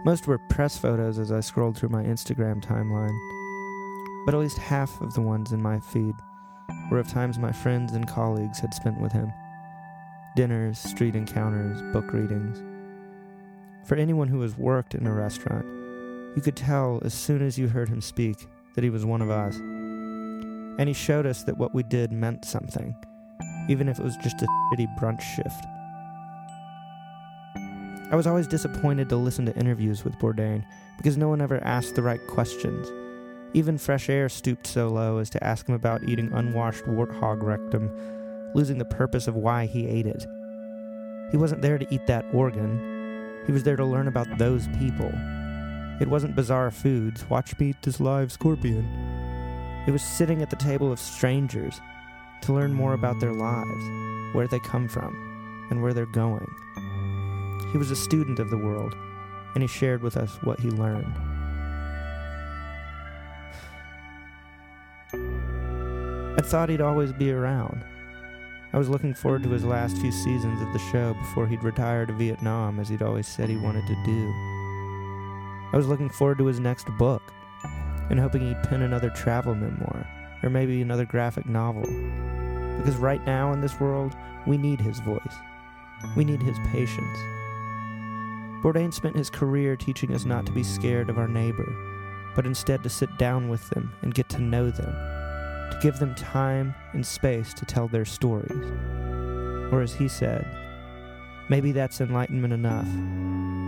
Most 0.02 0.26
were 0.26 0.38
press 0.48 0.78
photos 0.78 1.18
as 1.18 1.30
I 1.30 1.40
scrolled 1.40 1.76
through 1.76 1.90
my 1.90 2.02
Instagram 2.02 2.64
timeline, 2.64 3.16
but 4.24 4.34
at 4.34 4.40
least 4.40 4.56
half 4.56 4.98
of 5.02 5.12
the 5.12 5.20
ones 5.20 5.52
in 5.52 5.60
my 5.60 5.78
feed 5.78 6.14
were 6.90 6.98
of 6.98 7.08
times 7.08 7.38
my 7.38 7.52
friends 7.52 7.92
and 7.92 8.06
colleagues 8.06 8.58
had 8.58 8.74
spent 8.74 9.00
with 9.00 9.12
him 9.12 9.32
dinners, 10.36 10.78
street 10.78 11.16
encounters, 11.16 11.82
book 11.92 12.12
readings. 12.12 12.62
For 13.84 13.96
anyone 13.96 14.28
who 14.28 14.40
has 14.42 14.56
worked 14.56 14.94
in 14.94 15.06
a 15.06 15.12
restaurant, 15.12 15.66
you 16.36 16.42
could 16.42 16.56
tell 16.56 17.00
as 17.04 17.12
soon 17.12 17.42
as 17.42 17.58
you 17.58 17.68
heard 17.68 17.88
him 17.88 18.00
speak 18.00 18.46
that 18.74 18.84
he 18.84 18.90
was 18.90 19.04
one 19.04 19.22
of 19.22 19.30
us. 19.30 19.56
And 19.56 20.86
he 20.86 20.94
showed 20.94 21.26
us 21.26 21.42
that 21.44 21.58
what 21.58 21.74
we 21.74 21.82
did 21.82 22.12
meant 22.12 22.44
something, 22.44 22.94
even 23.68 23.88
if 23.88 23.98
it 23.98 24.04
was 24.04 24.16
just 24.18 24.40
a 24.40 24.46
shitty 24.46 24.86
brunch 24.98 25.20
shift. 25.20 25.64
I 28.12 28.16
was 28.16 28.26
always 28.26 28.46
disappointed 28.46 29.08
to 29.08 29.16
listen 29.16 29.46
to 29.46 29.56
interviews 29.56 30.04
with 30.04 30.18
Bourdain 30.18 30.64
because 30.96 31.16
no 31.16 31.28
one 31.28 31.40
ever 31.40 31.62
asked 31.64 31.94
the 31.94 32.02
right 32.02 32.24
questions. 32.28 32.88
Even 33.52 33.78
Fresh 33.78 34.08
Air 34.08 34.28
stooped 34.28 34.66
so 34.66 34.88
low 34.88 35.18
as 35.18 35.28
to 35.30 35.42
ask 35.42 35.68
him 35.68 35.74
about 35.74 36.04
eating 36.08 36.32
unwashed 36.32 36.84
warthog 36.84 37.42
rectum, 37.42 37.90
losing 38.54 38.78
the 38.78 38.84
purpose 38.84 39.26
of 39.26 39.34
why 39.34 39.66
he 39.66 39.88
ate 39.88 40.06
it. 40.06 40.24
He 41.32 41.36
wasn't 41.36 41.62
there 41.62 41.78
to 41.78 41.86
eat 41.90 42.06
that 42.06 42.24
organ, 42.32 43.42
he 43.46 43.52
was 43.52 43.64
there 43.64 43.76
to 43.76 43.84
learn 43.84 44.06
about 44.06 44.38
those 44.38 44.68
people. 44.78 45.10
It 46.00 46.08
wasn't 46.08 46.36
bizarre 46.36 46.70
foods, 46.70 47.28
watch 47.28 47.58
me 47.58 47.70
eat 47.70 47.82
this 47.82 47.98
live 47.98 48.30
scorpion. 48.30 48.86
It 49.86 49.90
was 49.90 50.02
sitting 50.02 50.42
at 50.42 50.50
the 50.50 50.56
table 50.56 50.92
of 50.92 51.00
strangers 51.00 51.80
to 52.42 52.52
learn 52.52 52.72
more 52.72 52.92
about 52.92 53.18
their 53.18 53.32
lives, 53.32 54.34
where 54.34 54.46
they 54.46 54.60
come 54.60 54.88
from, 54.88 55.66
and 55.70 55.82
where 55.82 55.92
they're 55.92 56.06
going. 56.06 56.46
He 57.72 57.78
was 57.78 57.90
a 57.90 57.96
student 57.96 58.38
of 58.38 58.50
the 58.50 58.58
world, 58.58 58.94
and 59.54 59.62
he 59.62 59.68
shared 59.68 60.02
with 60.02 60.16
us 60.16 60.38
what 60.42 60.60
he 60.60 60.70
learned. 60.70 61.29
I 66.40 66.42
thought 66.42 66.70
he'd 66.70 66.80
always 66.80 67.12
be 67.12 67.32
around. 67.32 67.84
I 68.72 68.78
was 68.78 68.88
looking 68.88 69.12
forward 69.12 69.42
to 69.42 69.50
his 69.50 69.62
last 69.62 69.98
few 69.98 70.10
seasons 70.10 70.62
at 70.62 70.72
the 70.72 70.78
show 70.90 71.12
before 71.12 71.46
he'd 71.46 71.62
retire 71.62 72.06
to 72.06 72.14
Vietnam, 72.14 72.80
as 72.80 72.88
he'd 72.88 73.02
always 73.02 73.28
said 73.28 73.50
he 73.50 73.58
wanted 73.58 73.86
to 73.86 74.04
do. 74.06 74.32
I 75.70 75.76
was 75.76 75.86
looking 75.86 76.08
forward 76.08 76.38
to 76.38 76.46
his 76.46 76.58
next 76.58 76.86
book, 76.96 77.22
and 78.08 78.18
hoping 78.18 78.40
he'd 78.40 78.62
pen 78.62 78.80
another 78.80 79.10
travel 79.10 79.54
memoir, 79.54 80.08
or 80.42 80.48
maybe 80.48 80.80
another 80.80 81.04
graphic 81.04 81.44
novel. 81.44 81.82
Because 82.78 82.96
right 82.96 83.22
now 83.26 83.52
in 83.52 83.60
this 83.60 83.78
world, 83.78 84.16
we 84.46 84.56
need 84.56 84.80
his 84.80 84.98
voice. 85.00 85.36
We 86.16 86.24
need 86.24 86.40
his 86.40 86.56
patience. 86.72 87.18
Bourdain 88.62 88.94
spent 88.94 89.14
his 89.14 89.28
career 89.28 89.76
teaching 89.76 90.14
us 90.14 90.24
not 90.24 90.46
to 90.46 90.52
be 90.52 90.62
scared 90.62 91.10
of 91.10 91.18
our 91.18 91.28
neighbor, 91.28 91.70
but 92.34 92.46
instead 92.46 92.82
to 92.82 92.88
sit 92.88 93.18
down 93.18 93.50
with 93.50 93.68
them 93.68 93.92
and 94.00 94.14
get 94.14 94.30
to 94.30 94.40
know 94.40 94.70
them 94.70 95.19
to 95.70 95.78
give 95.80 95.98
them 95.98 96.14
time 96.14 96.74
and 96.92 97.04
space 97.04 97.54
to 97.54 97.64
tell 97.64 97.88
their 97.88 98.04
stories. 98.04 98.70
Or 99.72 99.82
as 99.82 99.94
he 99.94 100.08
said, 100.08 100.46
maybe 101.48 101.72
that's 101.72 102.00
enlightenment 102.00 102.52
enough 102.52 102.88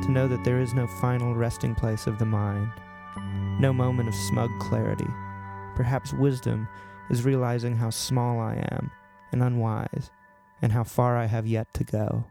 to 0.05 0.11
know 0.11 0.27
that 0.29 0.43
there 0.45 0.61
is 0.61 0.75
no 0.75 0.87
final 1.01 1.35
resting 1.35 1.75
place 1.75 2.07
of 2.07 2.19
the 2.19 2.25
mind, 2.25 2.71
no 3.61 3.73
moment 3.73 4.09
of 4.09 4.15
smug 4.15 4.51
clarity. 4.61 5.09
Perhaps 5.77 6.13
wisdom 6.13 6.69
is 7.11 7.25
realizing 7.25 7.77
how 7.77 7.91
small 7.91 8.41
I 8.41 8.57
am 8.73 8.91
and 9.33 9.43
unwise, 9.43 10.11
and 10.61 10.73
how 10.73 10.85
far 10.85 11.17
I 11.17 11.27
have 11.27 11.47
yet 11.47 11.73
to 11.75 11.85
go. 11.85 12.25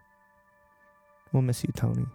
We'll 1.34 1.42
miss 1.42 1.64
you, 1.64 1.72
Tony. 1.76 2.06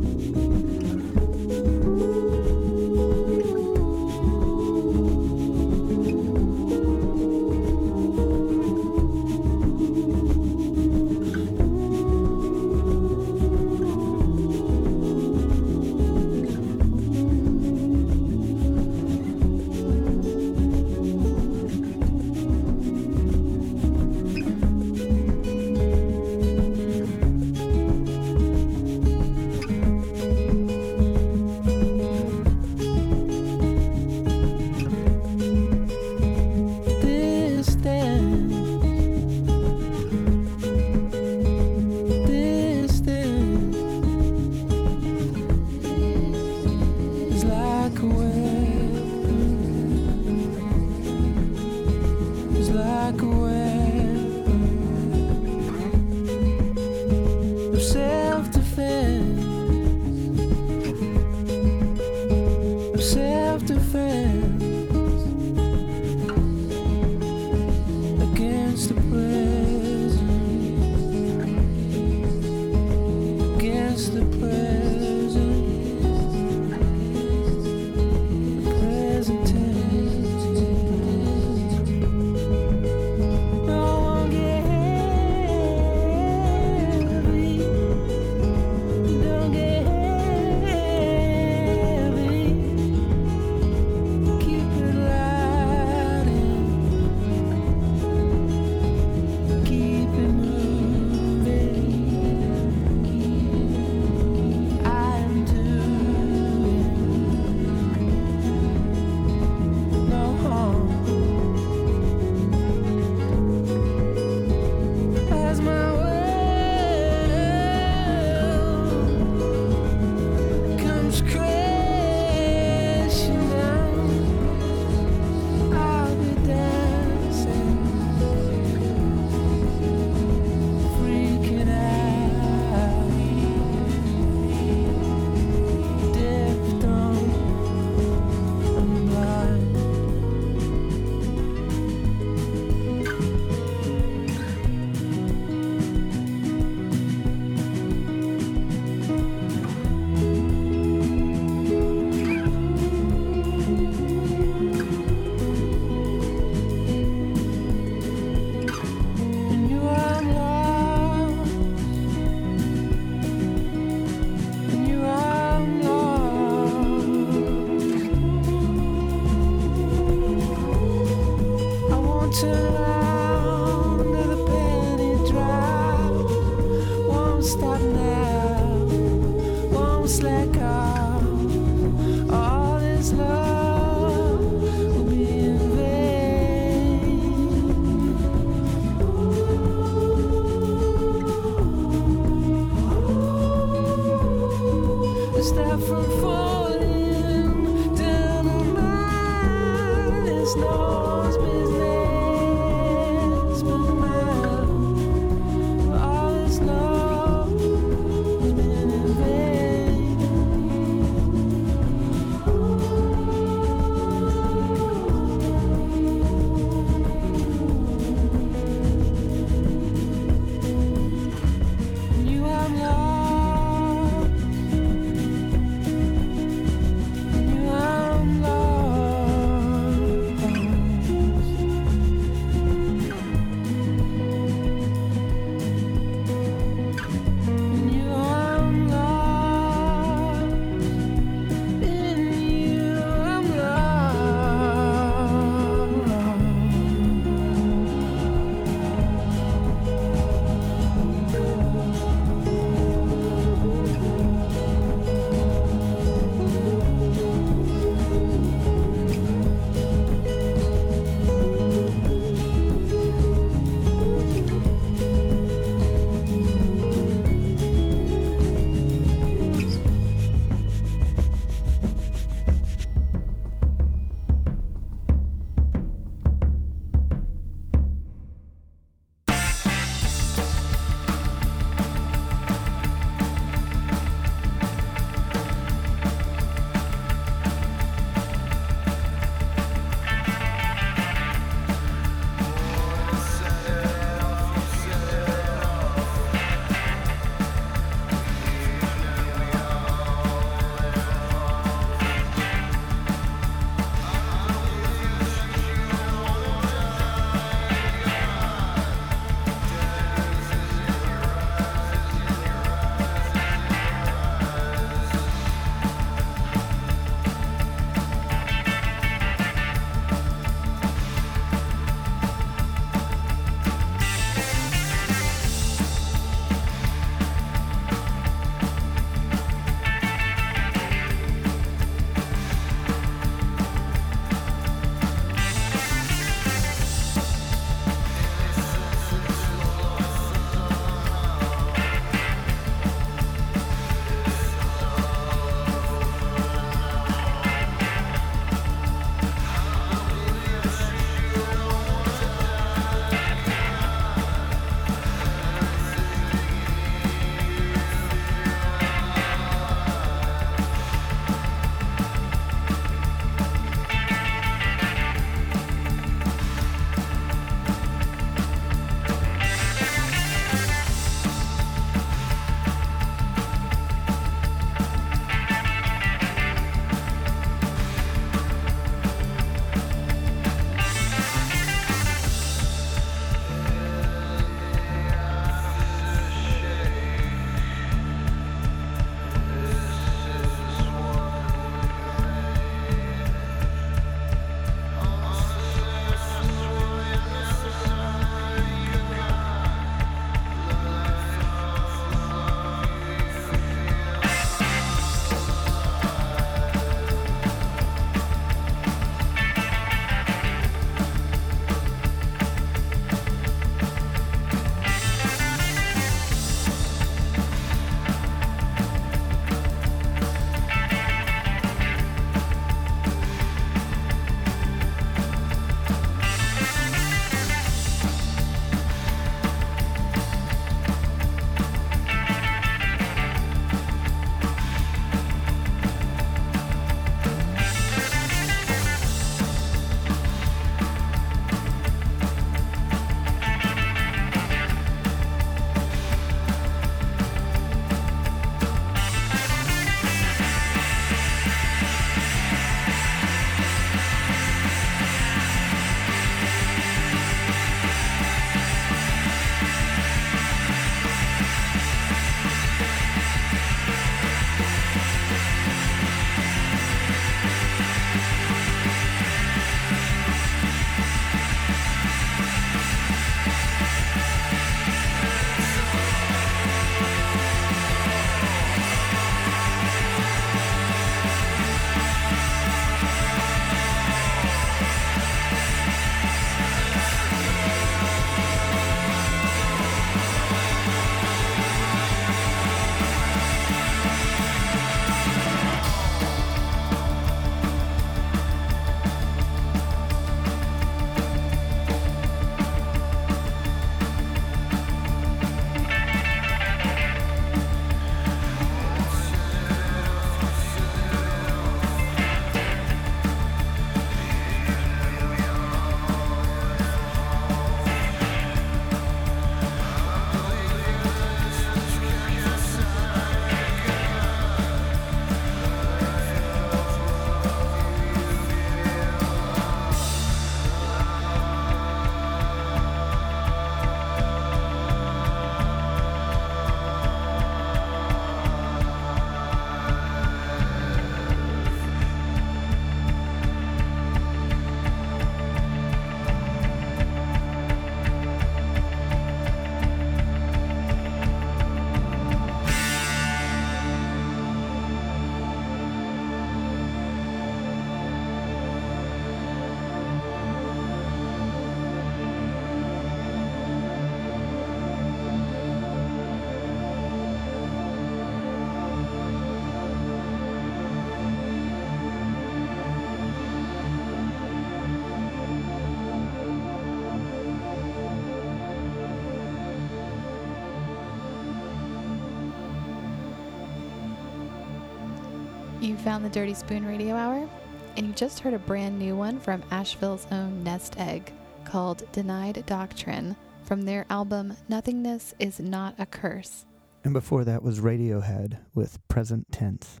You 585.86 585.96
found 585.98 586.24
the 586.24 586.30
Dirty 586.30 586.52
Spoon 586.52 586.84
Radio 586.84 587.14
Hour, 587.14 587.48
and 587.96 588.08
you 588.08 588.12
just 588.14 588.40
heard 588.40 588.54
a 588.54 588.58
brand 588.58 588.98
new 588.98 589.14
one 589.14 589.38
from 589.38 589.62
Asheville's 589.70 590.26
own 590.32 590.64
Nest 590.64 590.98
Egg 590.98 591.32
called 591.64 592.10
Denied 592.10 592.66
Doctrine 592.66 593.36
from 593.62 593.82
their 593.82 594.04
album 594.10 594.56
Nothingness 594.68 595.32
is 595.38 595.60
Not 595.60 595.94
a 595.96 596.04
Curse. 596.04 596.66
And 597.04 597.12
before 597.12 597.44
that 597.44 597.62
was 597.62 597.78
Radiohead 597.78 598.58
with 598.74 598.98
Present 599.06 599.52
Tense. 599.52 600.00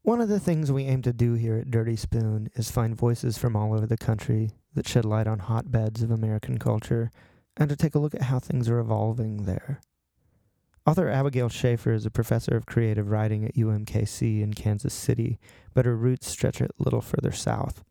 One 0.00 0.22
of 0.22 0.30
the 0.30 0.40
things 0.40 0.72
we 0.72 0.84
aim 0.84 1.02
to 1.02 1.12
do 1.12 1.34
here 1.34 1.58
at 1.58 1.70
Dirty 1.70 1.96
Spoon 1.96 2.48
is 2.54 2.70
find 2.70 2.96
voices 2.96 3.36
from 3.36 3.54
all 3.54 3.74
over 3.74 3.86
the 3.86 3.98
country 3.98 4.52
that 4.72 4.88
shed 4.88 5.04
light 5.04 5.26
on 5.26 5.40
hotbeds 5.40 6.02
of 6.02 6.10
American 6.10 6.56
culture 6.56 7.10
and 7.54 7.68
to 7.68 7.76
take 7.76 7.94
a 7.94 7.98
look 7.98 8.14
at 8.14 8.22
how 8.22 8.38
things 8.38 8.66
are 8.66 8.78
evolving 8.78 9.44
there. 9.44 9.82
Author 10.88 11.10
Abigail 11.10 11.50
Shaffer 11.50 11.92
is 11.92 12.06
a 12.06 12.10
professor 12.10 12.56
of 12.56 12.64
creative 12.64 13.10
writing 13.10 13.44
at 13.44 13.56
UMKC 13.56 14.40
in 14.40 14.54
Kansas 14.54 14.94
City, 14.94 15.38
but 15.74 15.84
her 15.84 15.94
roots 15.94 16.26
stretch 16.26 16.62
a 16.62 16.70
little 16.78 17.02
further 17.02 17.30
south. 17.30 17.84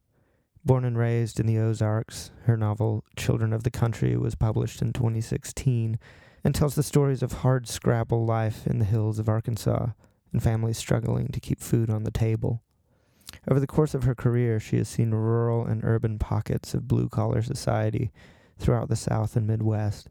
Born 0.65 0.83
and 0.83 0.97
raised 0.97 1.39
in 1.39 1.45
the 1.45 1.59
Ozarks, 1.59 2.31
her 2.45 2.57
novel 2.57 3.03
Children 3.15 3.53
of 3.53 3.61
the 3.61 3.69
Country 3.69 4.17
was 4.17 4.33
published 4.33 4.81
in 4.81 4.93
2016 4.93 5.99
and 6.43 6.55
tells 6.55 6.73
the 6.73 6.81
stories 6.81 7.21
of 7.21 7.33
hard 7.33 7.67
scrabble 7.67 8.25
life 8.25 8.65
in 8.65 8.79
the 8.79 8.85
hills 8.85 9.19
of 9.19 9.29
Arkansas 9.29 9.89
and 10.33 10.41
families 10.41 10.79
struggling 10.79 11.27
to 11.27 11.39
keep 11.39 11.59
food 11.59 11.91
on 11.91 12.03
the 12.03 12.09
table. 12.09 12.63
Over 13.47 13.59
the 13.59 13.67
course 13.67 13.93
of 13.93 14.05
her 14.05 14.15
career, 14.15 14.59
she 14.59 14.77
has 14.77 14.89
seen 14.89 15.11
rural 15.11 15.63
and 15.63 15.83
urban 15.83 16.17
pockets 16.17 16.73
of 16.73 16.87
blue 16.87 17.09
collar 17.09 17.43
society 17.43 18.11
throughout 18.57 18.89
the 18.89 18.95
South 18.95 19.35
and 19.35 19.45
Midwest 19.45 20.09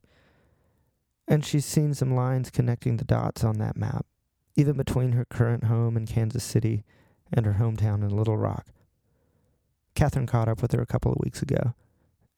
and 1.28 1.44
she's 1.44 1.64
seen 1.64 1.94
some 1.94 2.14
lines 2.14 2.50
connecting 2.50 2.96
the 2.96 3.04
dots 3.04 3.44
on 3.44 3.58
that 3.58 3.76
map, 3.76 4.06
even 4.56 4.76
between 4.76 5.12
her 5.12 5.24
current 5.24 5.64
home 5.64 5.96
in 5.96 6.06
Kansas 6.06 6.44
City 6.44 6.84
and 7.32 7.44
her 7.46 7.54
hometown 7.54 8.02
in 8.02 8.16
Little 8.16 8.36
Rock. 8.36 8.66
Catherine 9.94 10.26
caught 10.26 10.48
up 10.48 10.62
with 10.62 10.72
her 10.72 10.82
a 10.82 10.86
couple 10.86 11.12
of 11.12 11.18
weeks 11.24 11.42
ago, 11.42 11.74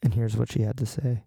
and 0.02 0.14
here's 0.14 0.36
what 0.36 0.50
she 0.50 0.62
had 0.62 0.78
to 0.78 0.86
say. 0.86 1.24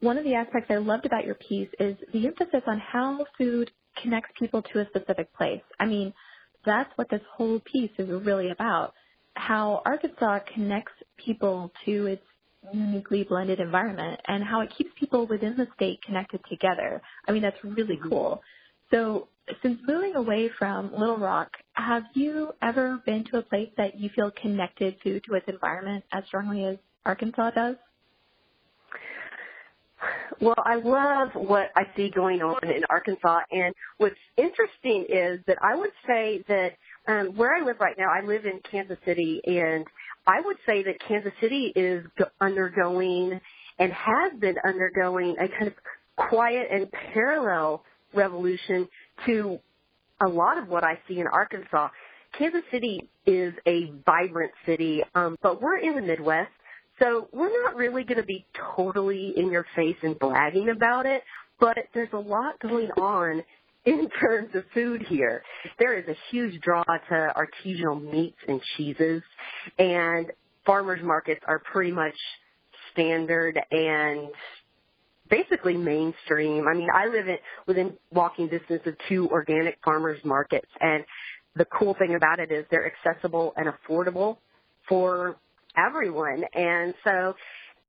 One 0.00 0.18
of 0.18 0.24
the 0.24 0.34
aspects 0.34 0.68
I 0.68 0.76
loved 0.78 1.06
about 1.06 1.24
your 1.24 1.36
piece 1.36 1.68
is 1.78 1.96
the 2.12 2.26
emphasis 2.26 2.62
on 2.66 2.80
how 2.80 3.24
food 3.38 3.70
connects 4.02 4.30
people 4.38 4.62
to 4.62 4.80
a 4.80 4.86
specific 4.86 5.32
place. 5.32 5.62
I 5.78 5.86
mean, 5.86 6.12
that's 6.64 6.90
what 6.96 7.08
this 7.08 7.20
whole 7.36 7.60
piece 7.60 7.90
is 7.98 8.08
really 8.08 8.50
about. 8.50 8.94
How 9.34 9.80
Arkansas 9.86 10.40
connects 10.52 10.92
people 11.16 11.72
to 11.84 12.06
its 12.06 12.22
uniquely 12.72 13.24
blended 13.24 13.60
environment 13.60 14.20
and 14.28 14.44
how 14.44 14.60
it 14.60 14.70
keeps 14.76 14.90
people 14.98 15.26
within 15.26 15.56
the 15.56 15.66
state 15.74 16.00
connected 16.02 16.40
together. 16.48 17.02
I 17.26 17.32
mean, 17.32 17.42
that's 17.42 17.62
really 17.64 17.98
cool. 18.08 18.42
So 18.90 19.28
since 19.62 19.78
moving 19.86 20.14
away 20.16 20.50
from 20.58 20.92
Little 20.92 21.16
Rock, 21.18 21.50
have 21.74 22.04
you 22.14 22.52
ever 22.62 23.02
been 23.04 23.24
to 23.32 23.38
a 23.38 23.42
place 23.42 23.70
that 23.76 23.98
you 23.98 24.10
feel 24.14 24.30
connected 24.40 24.96
to, 25.02 25.20
to 25.20 25.34
its 25.34 25.46
environment 25.48 26.04
as 26.12 26.24
strongly 26.26 26.64
as 26.64 26.76
Arkansas 27.04 27.50
does? 27.50 27.76
Well, 30.40 30.56
I 30.64 30.76
love 30.76 31.30
what 31.34 31.70
I 31.76 31.84
see 31.96 32.10
going 32.10 32.42
on 32.42 32.58
in 32.68 32.82
Arkansas, 32.90 33.40
and 33.52 33.72
what's 33.98 34.16
interesting 34.36 35.06
is 35.08 35.38
that 35.46 35.58
I 35.62 35.76
would 35.76 35.92
say 36.06 36.42
that 36.48 36.72
um, 37.06 37.36
where 37.36 37.54
I 37.54 37.64
live 37.64 37.76
right 37.78 37.94
now, 37.96 38.08
I 38.10 38.26
live 38.26 38.44
in 38.44 38.60
Kansas 38.68 38.98
City, 39.04 39.40
and 39.46 39.86
I 40.26 40.40
would 40.40 40.56
say 40.66 40.82
that 40.84 40.96
Kansas 41.06 41.32
City 41.40 41.72
is 41.74 42.04
undergoing 42.40 43.40
and 43.78 43.92
has 43.92 44.38
been 44.38 44.56
undergoing 44.64 45.36
a 45.40 45.48
kind 45.48 45.68
of 45.68 45.74
quiet 46.16 46.68
and 46.70 46.90
parallel 47.12 47.84
revolution 48.14 48.88
to 49.26 49.58
a 50.24 50.28
lot 50.28 50.58
of 50.58 50.68
what 50.68 50.84
I 50.84 50.98
see 51.08 51.18
in 51.18 51.26
Arkansas. 51.26 51.88
Kansas 52.38 52.62
City 52.70 53.08
is 53.26 53.52
a 53.66 53.92
vibrant 54.06 54.52
city, 54.64 55.02
um, 55.14 55.36
but 55.42 55.60
we're 55.60 55.78
in 55.78 55.96
the 55.96 56.02
Midwest, 56.02 56.50
so 57.00 57.28
we're 57.32 57.62
not 57.64 57.76
really 57.76 58.04
going 58.04 58.20
to 58.20 58.26
be 58.26 58.46
totally 58.76 59.34
in 59.36 59.50
your 59.50 59.66
face 59.74 59.96
and 60.02 60.18
bragging 60.18 60.68
about 60.70 61.04
it, 61.06 61.22
but 61.58 61.76
there's 61.94 62.12
a 62.12 62.18
lot 62.18 62.58
going 62.60 62.90
on 62.92 63.42
in 63.84 64.08
terms 64.20 64.54
of 64.54 64.64
food 64.74 65.02
here. 65.08 65.42
There 65.78 65.98
is 65.98 66.06
a 66.08 66.16
huge 66.30 66.60
draw 66.60 66.84
to 66.84 67.32
artisanal 67.36 68.00
meats 68.12 68.38
and 68.46 68.60
cheeses, 68.76 69.22
and 69.78 70.30
farmers 70.64 71.00
markets 71.02 71.40
are 71.46 71.58
pretty 71.58 71.92
much 71.92 72.14
standard 72.92 73.58
and 73.70 74.28
basically 75.28 75.76
mainstream. 75.76 76.68
I 76.68 76.74
mean, 76.74 76.88
I 76.94 77.06
live 77.06 77.28
in 77.28 77.38
within 77.66 77.94
walking 78.12 78.48
distance 78.48 78.82
of 78.86 78.94
two 79.08 79.28
organic 79.30 79.78
farmers 79.84 80.20
markets, 80.24 80.68
and 80.80 81.04
the 81.56 81.64
cool 81.64 81.94
thing 81.94 82.14
about 82.14 82.38
it 82.38 82.52
is 82.52 82.64
they're 82.70 82.90
accessible 82.90 83.52
and 83.56 83.66
affordable 83.66 84.38
for 84.88 85.36
everyone. 85.76 86.44
And 86.54 86.94
so, 87.04 87.34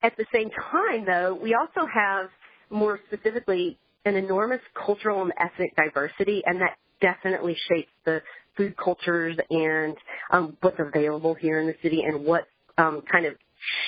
at 0.01 0.17
the 0.17 0.25
same 0.33 0.49
time, 0.49 1.05
though, 1.05 1.37
we 1.41 1.53
also 1.53 1.87
have 1.87 2.29
more 2.69 2.99
specifically 3.07 3.77
an 4.05 4.15
enormous 4.15 4.61
cultural 4.85 5.21
and 5.21 5.33
ethnic 5.39 5.75
diversity, 5.75 6.43
and 6.45 6.61
that 6.61 6.77
definitely 7.01 7.55
shapes 7.69 7.91
the 8.05 8.21
food 8.57 8.75
cultures 8.77 9.37
and 9.49 9.95
um, 10.31 10.57
what's 10.61 10.79
available 10.79 11.33
here 11.33 11.59
in 11.59 11.67
the 11.67 11.75
city 11.81 12.03
and 12.03 12.23
what 12.23 12.47
um, 12.77 13.01
kind 13.11 13.25
of 13.25 13.33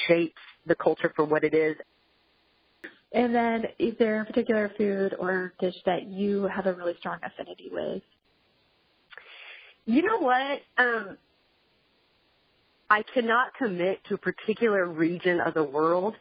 shapes 0.07 0.39
the 0.65 0.75
culture 0.75 1.11
for 1.15 1.25
what 1.25 1.43
it 1.43 1.53
is. 1.53 1.75
And 3.11 3.33
then, 3.33 3.65
is 3.79 3.93
there 3.97 4.21
a 4.21 4.25
particular 4.25 4.71
food 4.77 5.15
or 5.17 5.53
dish 5.59 5.75
that 5.85 6.07
you 6.07 6.49
have 6.53 6.65
a 6.65 6.73
really 6.73 6.95
strong 6.99 7.19
affinity 7.23 7.69
with? 7.71 8.01
You 9.85 10.01
know 10.01 10.19
what? 10.19 10.59
Um, 10.77 11.17
I 12.89 13.03
cannot 13.13 13.53
commit 13.57 13.99
to 14.09 14.15
a 14.15 14.17
particular 14.17 14.85
region 14.85 15.39
of 15.41 15.53
the 15.53 15.63
world. 15.63 16.15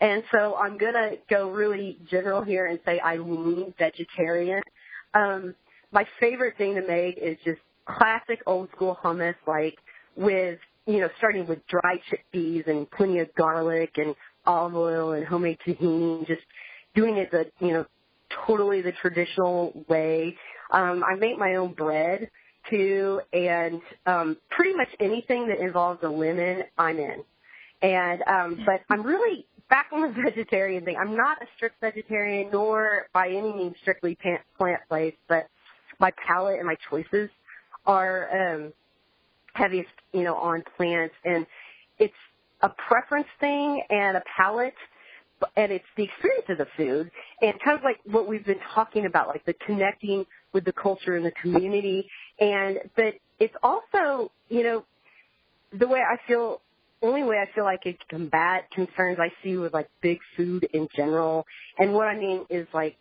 And 0.00 0.22
so 0.30 0.54
I'm 0.56 0.76
going 0.76 0.92
to 0.94 1.12
go 1.28 1.50
really 1.50 1.98
general 2.10 2.42
here 2.42 2.66
and 2.66 2.78
say 2.84 2.98
I 2.98 3.16
lean 3.16 3.72
vegetarian. 3.78 4.62
Um, 5.14 5.54
my 5.92 6.06
favorite 6.20 6.56
thing 6.58 6.74
to 6.74 6.86
make 6.86 7.18
is 7.18 7.38
just 7.44 7.60
classic 7.86 8.40
old 8.46 8.68
school 8.74 8.98
hummus, 9.02 9.34
like 9.46 9.78
with, 10.14 10.58
you 10.86 11.00
know, 11.00 11.08
starting 11.18 11.46
with 11.46 11.66
dried 11.66 12.00
chickpeas 12.10 12.68
and 12.68 12.90
plenty 12.90 13.18
of 13.20 13.34
garlic 13.34 13.92
and 13.96 14.14
olive 14.46 14.76
oil 14.76 15.12
and 15.12 15.26
homemade 15.26 15.58
tahini, 15.66 16.26
just 16.26 16.42
doing 16.94 17.16
it 17.16 17.30
the, 17.30 17.46
you 17.60 17.72
know, 17.72 17.86
totally 18.46 18.82
the 18.82 18.92
traditional 18.92 19.84
way. 19.88 20.36
Um, 20.70 21.02
I 21.02 21.16
make 21.16 21.38
my 21.38 21.56
own 21.56 21.72
bread 21.72 22.30
to, 22.70 23.20
and 23.32 23.80
um, 24.06 24.36
pretty 24.50 24.74
much 24.74 24.88
anything 25.00 25.48
that 25.48 25.58
involves 25.58 26.02
a 26.02 26.08
lemon, 26.08 26.64
I'm 26.76 26.98
in. 26.98 27.24
And 27.82 28.22
um, 28.26 28.62
but 28.66 28.82
I'm 28.90 29.02
really 29.02 29.46
back 29.70 29.86
on 29.92 30.02
the 30.02 30.22
vegetarian 30.24 30.84
thing. 30.84 30.96
I'm 31.00 31.16
not 31.16 31.40
a 31.42 31.46
strict 31.56 31.80
vegetarian, 31.80 32.50
nor 32.52 33.06
by 33.14 33.28
any 33.28 33.52
means 33.52 33.76
strictly 33.80 34.18
plant 34.58 34.80
based, 34.90 35.16
but 35.28 35.46
my 35.98 36.12
palate 36.26 36.58
and 36.58 36.66
my 36.66 36.76
choices 36.90 37.30
are 37.86 38.54
um, 38.54 38.72
heaviest, 39.54 39.88
you 40.12 40.22
know, 40.22 40.34
on 40.34 40.62
plants, 40.76 41.14
and 41.24 41.46
it's 41.98 42.12
a 42.62 42.68
preference 42.68 43.28
thing 43.40 43.82
and 43.88 44.16
a 44.16 44.22
palate 44.36 44.74
and 45.56 45.72
it's 45.72 45.84
the 45.96 46.04
experience 46.04 46.46
of 46.48 46.58
the 46.58 46.66
food 46.76 47.10
and 47.40 47.54
kind 47.64 47.78
of 47.78 47.84
like 47.84 47.98
what 48.04 48.28
we've 48.28 48.44
been 48.44 48.60
talking 48.74 49.06
about, 49.06 49.28
like 49.28 49.44
the 49.44 49.54
connecting 49.66 50.26
with 50.52 50.64
the 50.64 50.72
culture 50.72 51.16
and 51.16 51.24
the 51.24 51.32
community. 51.32 52.08
And, 52.38 52.78
but 52.96 53.14
it's 53.38 53.54
also, 53.62 54.30
you 54.48 54.62
know, 54.62 54.84
the 55.72 55.86
way 55.88 56.00
I 56.00 56.16
feel, 56.26 56.60
only 57.02 57.22
way 57.22 57.36
I 57.36 57.54
feel 57.54 57.64
like 57.64 57.86
it 57.86 57.96
combat 58.08 58.70
concerns 58.72 59.18
I 59.18 59.32
see 59.42 59.56
with 59.56 59.72
like 59.72 59.88
big 60.02 60.18
food 60.36 60.68
in 60.72 60.88
general. 60.94 61.46
And 61.78 61.94
what 61.94 62.08
I 62.08 62.18
mean 62.18 62.44
is 62.50 62.66
like, 62.74 62.96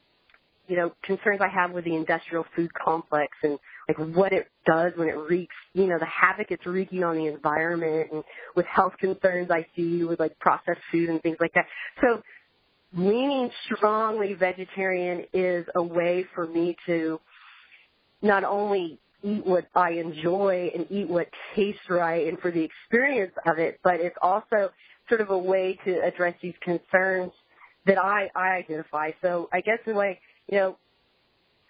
you 0.70 0.78
know, 0.78 0.92
concerns 1.04 1.42
I 1.42 1.50
have 1.50 1.72
with 1.72 1.84
the 1.84 1.96
industrial 1.96 2.46
food 2.56 2.72
complex 2.74 3.36
and 3.42 3.58
like 3.88 3.98
what 4.16 4.32
it 4.32 4.48
does 4.66 4.94
when 4.96 5.10
it 5.10 5.18
wreaks, 5.18 5.56
you 5.74 5.88
know, 5.88 5.98
the 6.00 6.06
havoc 6.06 6.52
it's 6.52 6.66
wreaking 6.66 7.04
on 7.04 7.18
the 7.18 7.26
environment 7.26 8.10
and 8.14 8.24
with 8.56 8.68
health 8.68 8.94
concerns 9.00 9.50
I 9.52 9.66
see 9.76 10.04
with 10.04 10.20
like 10.20 10.38
processed 10.40 10.80
food 10.92 11.10
and 11.10 11.22
things 11.24 11.38
like 11.40 11.54
that. 11.56 11.66
So 12.02 12.22
leaning 12.94 13.50
strongly 13.66 14.36
vegetarian 14.36 15.26
is 15.34 15.66
a 15.76 15.82
way 15.82 16.26
for 16.36 16.46
me 16.48 16.78
to 16.86 17.20
not 18.22 18.44
only 18.44 19.00
eat 19.24 19.46
what 19.46 19.66
I 19.76 19.94
enjoy 19.94 20.72
and 20.76 20.86
eat 20.92 21.10
what 21.10 21.28
tastes 21.56 21.82
right 21.90 22.28
and 22.28 22.40
for 22.40 22.52
the 22.52 22.62
experience 22.62 23.34
of 23.48 23.58
it, 23.58 23.80
but 23.84 23.96
it's 23.96 24.16
also 24.22 24.70
sort 25.10 25.22
of 25.22 25.32
a 25.32 25.38
way 25.38 25.80
to 25.86 26.00
address 26.06 26.36
these 26.44 26.54
concerns 26.62 27.32
that 27.88 27.98
I, 27.98 28.30
I 28.36 28.50
identify. 28.58 29.12
So 29.22 29.50
I 29.52 29.62
guess 29.62 29.80
in 29.88 29.94
a 29.94 29.96
way, 29.96 30.20
you 30.52 30.58
know, 30.58 30.78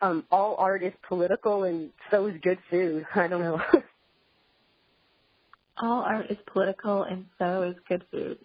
um, 0.02 0.24
all 0.32 0.56
art 0.58 0.84
is 0.84 0.94
political 1.08 1.64
and 1.66 1.90
so 2.10 2.28
is 2.28 2.36
good 2.42 2.60
food. 2.70 3.06
I 3.16 3.28
don't 3.28 3.42
know. 3.42 3.62
all 5.82 6.02
art 6.02 6.28
is 6.30 6.38
political 6.52 7.04
and 7.04 7.26
so 7.38 7.64
is 7.64 7.76
good 7.88 8.04
food. 8.12 8.38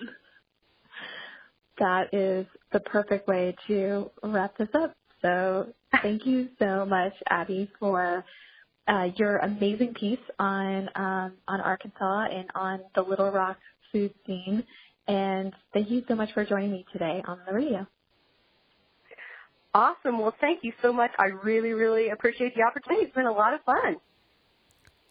That 1.78 2.12
is 2.12 2.46
the 2.72 2.80
perfect 2.80 3.26
way 3.26 3.54
to 3.66 4.10
wrap 4.22 4.56
this 4.58 4.68
up. 4.74 4.96
So 5.22 5.68
thank 6.02 6.26
you 6.26 6.48
so 6.58 6.84
much, 6.84 7.14
Abby, 7.30 7.70
for 7.80 8.24
uh, 8.86 9.08
your 9.16 9.38
amazing 9.38 9.94
piece 9.94 10.18
on 10.38 10.88
um, 10.94 11.32
on 11.48 11.60
Arkansas 11.60 12.26
and 12.30 12.48
on 12.54 12.80
the 12.94 13.02
Little 13.02 13.30
Rock 13.30 13.56
food 13.90 14.12
scene. 14.26 14.62
And 15.08 15.52
thank 15.72 15.90
you 15.90 16.02
so 16.08 16.14
much 16.14 16.32
for 16.32 16.44
joining 16.44 16.70
me 16.70 16.84
today 16.92 17.22
on 17.26 17.38
the 17.46 17.54
radio. 17.54 17.86
Awesome. 19.74 20.20
Well, 20.20 20.34
thank 20.40 20.62
you 20.62 20.72
so 20.80 20.92
much. 20.92 21.10
I 21.18 21.26
really, 21.26 21.72
really 21.72 22.10
appreciate 22.10 22.54
the 22.54 22.62
opportunity. 22.62 23.06
It's 23.06 23.14
been 23.14 23.26
a 23.26 23.32
lot 23.32 23.54
of 23.54 23.60
fun. 23.62 23.96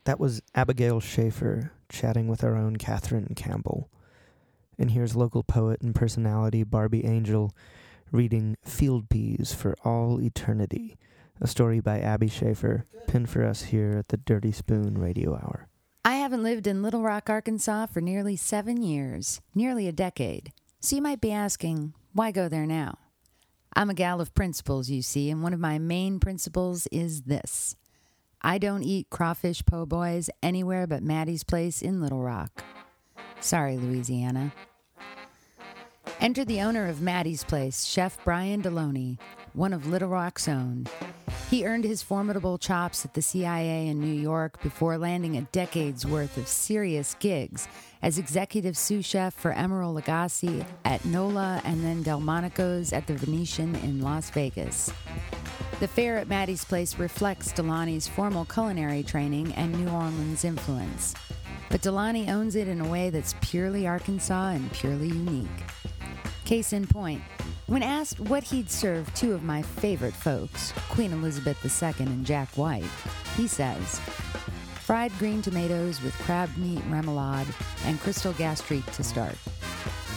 That 0.05 0.19
was 0.19 0.41
Abigail 0.55 0.99
Schaefer 0.99 1.71
chatting 1.89 2.27
with 2.27 2.43
our 2.43 2.55
own 2.55 2.77
Catherine 2.77 3.33
Campbell. 3.35 3.89
And 4.77 4.91
here's 4.91 5.15
local 5.15 5.43
poet 5.43 5.81
and 5.81 5.93
personality 5.93 6.63
Barbie 6.63 7.05
Angel 7.05 7.53
reading 8.11 8.55
Field 8.63 9.09
Peas 9.09 9.53
for 9.53 9.75
All 9.83 10.21
Eternity, 10.21 10.97
a 11.41 11.47
story 11.47 11.79
by 11.79 11.99
Abby 11.99 12.27
Schaefer, 12.27 12.85
penned 13.07 13.29
for 13.29 13.43
us 13.43 13.63
here 13.63 13.97
at 13.97 14.09
the 14.09 14.17
Dirty 14.17 14.51
Spoon 14.51 14.97
Radio 14.97 15.33
Hour. 15.33 15.67
I 16.05 16.15
haven't 16.15 16.43
lived 16.43 16.67
in 16.67 16.83
Little 16.83 17.01
Rock, 17.01 17.29
Arkansas 17.29 17.87
for 17.87 18.01
nearly 18.01 18.35
seven 18.35 18.81
years, 18.81 19.41
nearly 19.55 19.87
a 19.87 19.91
decade. 19.91 20.53
So 20.79 20.95
you 20.95 21.01
might 21.01 21.21
be 21.21 21.31
asking, 21.31 21.93
why 22.13 22.31
go 22.31 22.47
there 22.49 22.67
now? 22.67 22.97
I'm 23.75 23.89
a 23.89 23.95
gal 23.95 24.21
of 24.21 24.33
principles, 24.35 24.89
you 24.89 25.01
see, 25.01 25.29
and 25.29 25.41
one 25.41 25.53
of 25.53 25.59
my 25.59 25.79
main 25.79 26.19
principles 26.19 26.87
is 26.91 27.23
this 27.23 27.75
I 28.41 28.57
don't 28.57 28.83
eat 28.83 29.09
crawfish 29.09 29.65
po' 29.65 29.85
boys 29.85 30.29
anywhere 30.41 30.85
but 30.85 31.01
Maddie's 31.01 31.43
place 31.43 31.81
in 31.81 32.01
Little 32.01 32.21
Rock. 32.21 32.63
Sorry, 33.39 33.77
Louisiana. 33.77 34.53
Enter 36.19 36.45
the 36.45 36.61
owner 36.61 36.87
of 36.87 37.01
Maddie's 37.01 37.43
Place, 37.43 37.83
Chef 37.83 38.17
Brian 38.23 38.61
Deloney, 38.61 39.17
one 39.53 39.73
of 39.73 39.87
Little 39.87 40.09
Rock's 40.09 40.47
own. 40.47 40.87
He 41.53 41.67
earned 41.67 41.83
his 41.83 42.01
formidable 42.01 42.57
chops 42.57 43.05
at 43.05 43.13
the 43.13 43.21
CIA 43.21 43.87
in 43.87 43.99
New 43.99 44.11
York 44.11 44.59
before 44.63 44.97
landing 44.97 45.37
a 45.37 45.41
decade's 45.51 46.03
worth 46.03 46.35
of 46.37 46.47
serious 46.47 47.15
gigs 47.19 47.67
as 48.01 48.17
executive 48.17 48.75
sous 48.75 49.05
chef 49.05 49.35
for 49.35 49.53
Emeril 49.53 49.93
Lagasse 49.93 50.65
at 50.83 51.05
NOLA 51.05 51.61
and 51.63 51.83
then 51.83 52.01
Delmonico's 52.01 52.91
at 52.91 53.05
the 53.05 53.13
Venetian 53.13 53.75
in 53.75 54.01
Las 54.01 54.31
Vegas. 54.31 54.91
The 55.79 55.87
fare 55.87 56.17
at 56.17 56.27
Maddie's 56.27 56.65
Place 56.65 56.97
reflects 56.97 57.53
Deloney's 57.53 58.07
formal 58.07 58.45
culinary 58.45 59.03
training 59.03 59.53
and 59.53 59.73
New 59.73 59.91
Orleans 59.91 60.45
influence. 60.45 61.13
But 61.69 61.81
Deloney 61.81 62.29
owns 62.29 62.55
it 62.55 62.67
in 62.67 62.81
a 62.81 62.89
way 62.89 63.11
that's 63.11 63.35
purely 63.41 63.85
Arkansas 63.85 64.53
and 64.53 64.71
purely 64.71 65.09
unique. 65.09 65.47
Case 66.45 66.73
in 66.73 66.87
point, 66.87 67.21
when 67.73 67.81
asked 67.81 68.19
what 68.19 68.43
he'd 68.43 68.69
serve 68.69 69.11
two 69.15 69.33
of 69.33 69.41
my 69.41 69.59
favorite 69.59 70.13
folks, 70.13 70.71
Queen 70.89 71.11
Elizabeth 71.11 71.57
II 71.65 72.05
and 72.05 72.23
Jack 72.23 72.49
White, 72.55 72.83
he 73.35 73.47
says, 73.47 73.99
fried 74.81 75.11
green 75.17 75.41
tomatoes 75.41 75.99
with 76.03 76.13
crab 76.19 76.55
meat 76.55 76.87
remoulade 76.91 77.47
and 77.85 77.99
crystal 77.99 78.31
gastrique 78.33 78.85
to 78.91 79.03
start. 79.03 79.33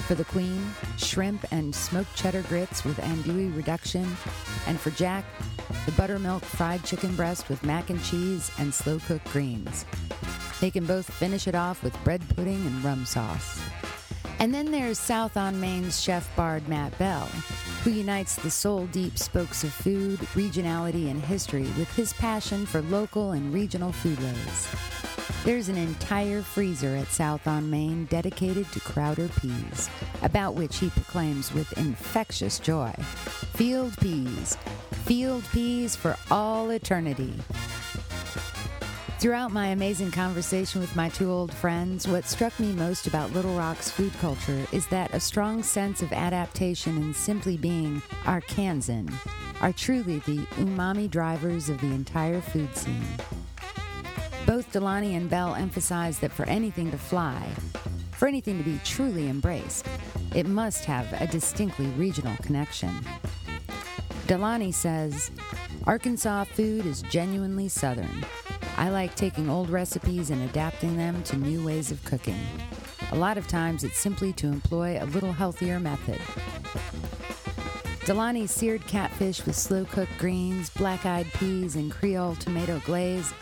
For 0.07 0.15
the 0.15 0.27
Queen, 0.27 0.71
shrimp 0.99 1.51
and 1.51 1.75
smoked 1.75 2.15
cheddar 2.15 2.43
grits 2.43 2.85
with 2.85 2.99
andouille 2.99 3.57
reduction, 3.57 4.07
and 4.67 4.79
for 4.79 4.91
Jack, 4.91 5.25
the 5.87 5.93
buttermilk 5.93 6.45
fried 6.45 6.85
chicken 6.85 7.17
breast 7.17 7.49
with 7.49 7.65
mac 7.65 7.89
and 7.89 8.05
cheese 8.05 8.51
and 8.59 8.73
slow 8.73 8.99
cooked 8.99 9.33
greens. 9.33 9.87
They 10.61 10.71
can 10.71 10.85
both 10.85 11.11
finish 11.11 11.49
it 11.49 11.55
off 11.55 11.83
with 11.83 12.05
bread 12.05 12.21
pudding 12.37 12.67
and 12.67 12.85
rum 12.85 13.07
sauce. 13.07 13.63
And 14.39 14.53
then 14.53 14.71
there's 14.71 14.99
South 14.99 15.37
on 15.37 15.59
Main's 15.61 16.01
chef 16.01 16.35
bard 16.37 16.69
Matt 16.69 16.97
Bell, 16.99 17.27
who 17.83 17.91
unites 17.91 18.37
the 18.37 18.51
soul 18.51 18.87
deep 18.87 19.19
spokes 19.19 19.65
of 19.65 19.73
food, 19.73 20.19
regionality, 20.35 21.11
and 21.11 21.23
history 21.23 21.69
with 21.79 21.91
his 21.97 22.13
passion 22.13 22.67
for 22.67 22.83
local 22.83 23.33
and 23.33 23.53
regional 23.53 23.93
foodways. 23.93 25.45
There's 25.45 25.69
an 25.69 25.77
entire 25.77 26.43
freezer 26.43 26.97
at 26.97 27.09
South 27.09 27.47
on 27.47 27.71
Main 27.71 28.07
dedicated 28.07 28.71
to 28.73 28.81
Crowder 28.81 29.29
peas, 29.41 29.89
about 30.23 30.55
which 30.55 30.79
he 30.79 30.91
proclaims 30.91 31.55
with 31.55 31.79
infectious 31.79 32.59
joy 32.59 32.93
Field 33.55 33.97
peas, 33.99 34.57
field 35.05 35.45
peas 35.53 35.97
for 35.97 36.17
all 36.31 36.71
eternity. 36.71 37.33
Throughout 39.19 39.51
my 39.51 39.69
amazing 39.69 40.11
conversation 40.11 40.79
with 40.79 40.95
my 40.95 41.09
two 41.09 41.31
old 41.31 41.51
friends, 41.51 42.07
what 42.07 42.27
struck 42.27 42.61
me 42.61 42.73
most 42.73 43.07
about 43.07 43.33
Little 43.33 43.57
Rock's 43.57 43.91
food 43.91 44.13
culture 44.21 44.67
is 44.73 44.87
that 44.89 45.15
a 45.15 45.21
strong 45.21 45.63
sense 45.63 46.03
of 46.03 46.13
adaptation 46.13 46.99
and 46.99 47.17
simply 47.17 47.57
being 47.57 48.03
Arkansan 48.25 49.11
are 49.63 49.73
truly 49.73 50.19
the 50.21 50.45
umami 50.59 51.11
drivers 51.11 51.71
of 51.71 51.81
the 51.81 51.87
entire 51.87 52.43
food 52.43 52.77
scene. 52.77 53.07
Both 54.45 54.71
Deloney 54.73 55.17
and 55.17 55.31
Bell 55.31 55.55
emphasize 55.55 56.19
that 56.19 56.31
for 56.31 56.45
anything 56.45 56.91
to 56.91 56.99
fly, 56.99 57.43
for 58.13 58.29
anything 58.29 58.59
to 58.59 58.65
be 58.65 58.79
truly 58.85 59.31
embraced, 59.31 59.89
it 60.35 60.47
must 60.47 60.85
have 60.85 61.11
a 61.15 61.27
distinctly 61.27 61.87
regional 61.97 62.37
connection. 62.43 62.95
Deloney 64.27 64.75
says, 64.75 65.31
Arkansas 65.87 66.45
food 66.45 66.85
is 66.85 67.01
genuinely 67.01 67.69
Southern. 67.69 68.27
I 68.77 68.91
like 68.91 69.15
taking 69.15 69.49
old 69.49 69.71
recipes 69.71 70.31
and 70.31 70.43
adapting 70.43 70.97
them 70.97 71.23
to 71.25 71.37
new 71.37 71.65
ways 71.65 71.91
of 71.91 72.05
cooking. 72.05 72.41
A 73.13 73.17
lot 73.17 73.39
of 73.39 73.49
times 73.49 73.85
it's 73.85 73.99
simply 73.99 74.35
to 74.35 74.49
employ 74.49 74.99
a 75.01 75.07
little 75.07 75.33
healthier 75.33 75.81
method. 75.81 76.21
Deloney's 78.05 78.51
seared 78.51 78.87
catfish 78.87 79.45
with 79.47 79.57
slow 79.57 79.85
cooked 79.87 80.17
greens, 80.19 80.69
black 80.71 81.07
eyed 81.07 81.27
peas, 81.35 81.75
and 81.75 81.91
Creole 81.91 82.37
tomato 82.37 82.81
glaze 82.85 83.33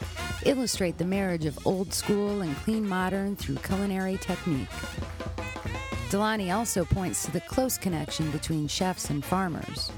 illustrate 0.45 0.99
the 0.99 1.05
marriage 1.05 1.47
of 1.47 1.67
old 1.67 1.93
school 1.93 2.43
and 2.43 2.55
clean 2.59 2.89
modern 2.89 3.35
through 3.35 3.57
culinary 3.57 4.17
technique. 4.19 4.69
Deloney 6.11 6.55
also 6.55 6.85
points 6.85 7.25
to 7.25 7.33
the 7.33 7.41
close 7.41 7.77
connection 7.77 8.31
between 8.31 8.69
chefs 8.69 9.11
and 9.11 9.25
farmers. 9.25 9.91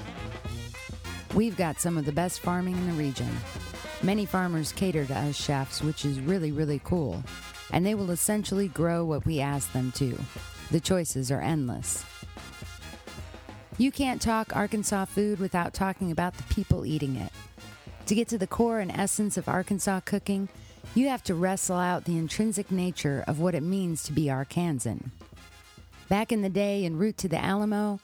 We've 1.34 1.56
got 1.56 1.78
some 1.78 1.98
of 1.98 2.06
the 2.06 2.12
best 2.12 2.40
farming 2.40 2.76
in 2.76 2.86
the 2.86 2.94
region. 2.94 3.28
Many 4.02 4.26
farmers 4.26 4.72
cater 4.72 5.06
to 5.06 5.14
us 5.14 5.36
chefs, 5.36 5.82
which 5.82 6.04
is 6.04 6.20
really, 6.20 6.52
really 6.52 6.80
cool. 6.84 7.22
And 7.72 7.84
they 7.84 7.94
will 7.94 8.10
essentially 8.10 8.68
grow 8.68 9.04
what 9.04 9.24
we 9.24 9.40
ask 9.40 9.72
them 9.72 9.90
to. 9.92 10.18
The 10.70 10.80
choices 10.80 11.30
are 11.30 11.40
endless. 11.40 12.04
You 13.78 13.90
can't 13.90 14.22
talk 14.22 14.54
Arkansas 14.54 15.06
food 15.06 15.38
without 15.38 15.74
talking 15.74 16.10
about 16.10 16.34
the 16.34 16.42
people 16.44 16.86
eating 16.86 17.16
it. 17.16 17.32
To 18.06 18.14
get 18.14 18.28
to 18.28 18.38
the 18.38 18.46
core 18.46 18.80
and 18.80 18.90
essence 18.90 19.36
of 19.36 19.48
Arkansas 19.48 20.00
cooking, 20.04 20.48
you 20.94 21.08
have 21.08 21.22
to 21.24 21.34
wrestle 21.34 21.76
out 21.76 22.04
the 22.04 22.16
intrinsic 22.16 22.70
nature 22.70 23.24
of 23.26 23.40
what 23.40 23.54
it 23.54 23.62
means 23.62 24.02
to 24.04 24.12
be 24.12 24.26
Arkansan. 24.26 25.10
Back 26.08 26.30
in 26.30 26.42
the 26.42 26.48
day, 26.48 26.84
en 26.84 26.96
route 26.96 27.18
to 27.18 27.28
the 27.28 27.42
Alamo, 27.42 27.98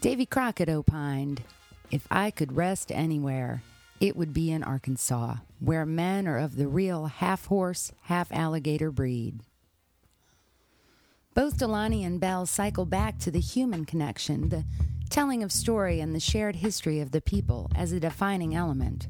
Davy 0.00 0.26
Crockett 0.26 0.68
opined, 0.68 1.42
If 1.90 2.06
I 2.10 2.30
could 2.30 2.56
rest 2.56 2.92
anywhere, 2.92 3.62
it 4.00 4.16
would 4.16 4.32
be 4.32 4.50
in 4.50 4.62
Arkansas, 4.62 5.36
where 5.60 5.86
men 5.86 6.26
are 6.28 6.38
of 6.38 6.56
the 6.56 6.68
real 6.68 7.06
half 7.06 7.46
horse, 7.46 7.92
half 8.02 8.30
alligator 8.32 8.90
breed. 8.90 9.40
Both 11.34 11.58
Deloney 11.58 12.04
and 12.04 12.20
Bell 12.20 12.46
cycle 12.46 12.84
back 12.84 13.18
to 13.20 13.30
the 13.30 13.40
human 13.40 13.84
connection, 13.84 14.48
the 14.48 14.64
telling 15.08 15.42
of 15.42 15.52
story, 15.52 16.00
and 16.00 16.14
the 16.14 16.20
shared 16.20 16.56
history 16.56 17.00
of 17.00 17.12
the 17.12 17.20
people 17.20 17.70
as 17.74 17.92
a 17.92 18.00
defining 18.00 18.54
element. 18.54 19.08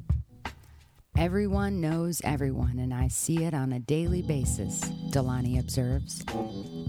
Everyone 1.16 1.80
knows 1.80 2.20
everyone, 2.22 2.78
and 2.78 2.95
I 2.95 3.09
see 3.09 3.43
it 3.45 3.53
on 3.53 3.72
a 3.72 3.80
daily 3.80 4.22
basis, 4.22 4.80
Deloney 5.11 5.59
observes. 5.59 6.24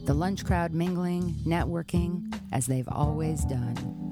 The 0.05 0.13
lunch 0.13 0.45
crowd 0.45 0.71
mingling, 0.71 1.35
networking, 1.45 2.31
as 2.51 2.67
they've 2.67 2.87
always 2.89 3.43
done. 3.45 4.09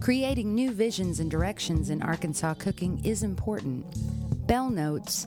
Creating 0.00 0.54
new 0.54 0.72
visions 0.72 1.20
and 1.20 1.30
directions 1.30 1.90
in 1.90 2.02
Arkansas 2.02 2.54
cooking 2.54 3.04
is 3.04 3.22
important. 3.22 3.84
Bell 4.46 4.70
notes 4.70 5.26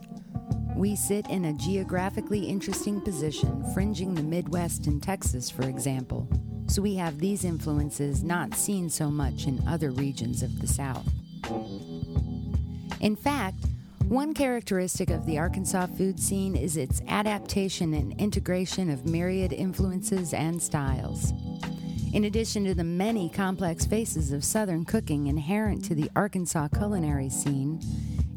We 0.74 0.96
sit 0.96 1.28
in 1.30 1.44
a 1.44 1.52
geographically 1.52 2.46
interesting 2.46 3.00
position, 3.00 3.64
fringing 3.72 4.14
the 4.14 4.24
Midwest 4.24 4.88
and 4.88 5.00
Texas, 5.00 5.48
for 5.48 5.62
example, 5.62 6.28
so 6.66 6.82
we 6.82 6.96
have 6.96 7.20
these 7.20 7.44
influences 7.44 8.24
not 8.24 8.54
seen 8.54 8.90
so 8.90 9.12
much 9.12 9.46
in 9.46 9.62
other 9.68 9.92
regions 9.92 10.42
of 10.42 10.60
the 10.60 10.66
South. 10.66 11.08
In 13.00 13.14
fact, 13.14 13.64
one 14.08 14.34
characteristic 14.34 15.08
of 15.08 15.24
the 15.24 15.38
Arkansas 15.38 15.86
food 15.86 16.18
scene 16.18 16.56
is 16.56 16.76
its 16.76 17.00
adaptation 17.06 17.94
and 17.94 18.20
integration 18.20 18.90
of 18.90 19.06
myriad 19.06 19.52
influences 19.52 20.34
and 20.34 20.60
styles. 20.60 21.32
In 22.14 22.26
addition 22.26 22.64
to 22.66 22.74
the 22.74 22.84
many 22.84 23.28
complex 23.28 23.84
faces 23.86 24.30
of 24.30 24.44
Southern 24.44 24.84
cooking 24.84 25.26
inherent 25.26 25.84
to 25.86 25.96
the 25.96 26.08
Arkansas 26.14 26.68
culinary 26.68 27.28
scene, 27.28 27.80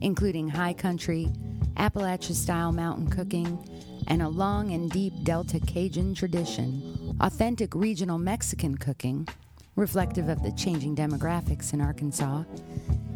including 0.01 0.49
high 0.49 0.73
country, 0.73 1.27
Appalachia 1.75 2.33
style 2.33 2.71
mountain 2.71 3.07
cooking, 3.07 4.03
and 4.07 4.23
a 4.23 4.29
long 4.29 4.73
and 4.73 4.89
deep 4.89 5.13
Delta 5.23 5.59
Cajun 5.59 6.15
tradition, 6.15 7.15
authentic 7.21 7.75
regional 7.75 8.17
Mexican 8.17 8.79
cooking, 8.79 9.27
reflective 9.75 10.27
of 10.27 10.41
the 10.41 10.51
changing 10.53 10.95
demographics 10.95 11.71
in 11.71 11.79
Arkansas, 11.79 12.45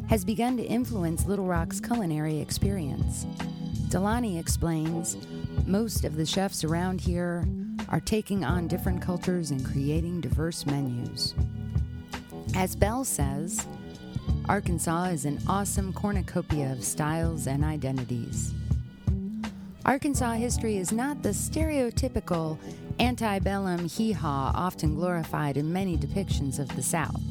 has 0.10 0.24
begun 0.24 0.58
to 0.58 0.64
influence 0.64 1.26
Little 1.26 1.48
Rock's 1.48 1.80
culinary 1.80 2.40
experience. 2.40 3.26
Deloney 3.90 4.40
explains 4.40 5.18
most 5.66 6.06
of 6.06 6.18
the 6.18 6.26
chefs 6.26 6.64
around 6.64 7.02
here 7.02 7.48
are 7.92 8.00
taking 8.00 8.44
on 8.44 8.68
different 8.68 9.02
cultures 9.02 9.52
and 9.52 9.64
creating 9.66 10.22
diverse 10.22 10.66
menus. 10.66 11.36
As 12.56 12.76
Bell 12.76 13.04
says, 13.04 13.68
Arkansas 14.48 15.06
is 15.06 15.26
an 15.26 15.40
awesome 15.48 15.94
cornucopia 15.94 16.72
of 16.72 16.84
styles 16.84 17.48
and 17.48 17.64
identities. 17.64 18.54
Arkansas 19.86 20.34
history 20.34 20.78
is 20.78 20.92
not 20.92 21.22
the 21.22 21.30
stereotypical 21.30 22.58
antebellum 23.00 23.88
hee 23.88 24.12
haw 24.12 24.52
often 24.56 24.96
glorified 24.96 25.58
in 25.58 25.72
many 25.72 25.98
depictions 25.98 26.60
of 26.60 26.74
the 26.76 26.84
South. 26.84 27.22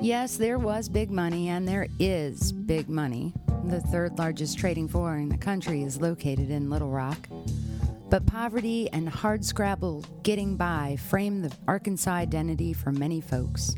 Yes, 0.00 0.36
there 0.36 0.58
was 0.58 0.88
big 0.88 1.10
money, 1.10 1.48
and 1.48 1.66
there 1.66 1.88
is 1.98 2.52
big 2.52 2.88
money. 2.88 3.34
The 3.64 3.80
third 3.80 4.16
largest 4.18 4.58
trading 4.58 4.88
floor 4.88 5.16
in 5.16 5.28
the 5.28 5.36
country 5.36 5.82
is 5.82 6.00
located 6.00 6.50
in 6.50 6.70
Little 6.70 6.90
Rock. 6.90 7.28
But 8.10 8.26
poverty 8.26 8.90
and 8.92 9.08
hard 9.08 9.44
scrabble 9.44 10.04
getting 10.24 10.56
by 10.56 10.96
frame 10.96 11.42
the 11.42 11.52
Arkansas 11.68 12.10
identity 12.10 12.72
for 12.72 12.90
many 12.90 13.20
folks. 13.20 13.76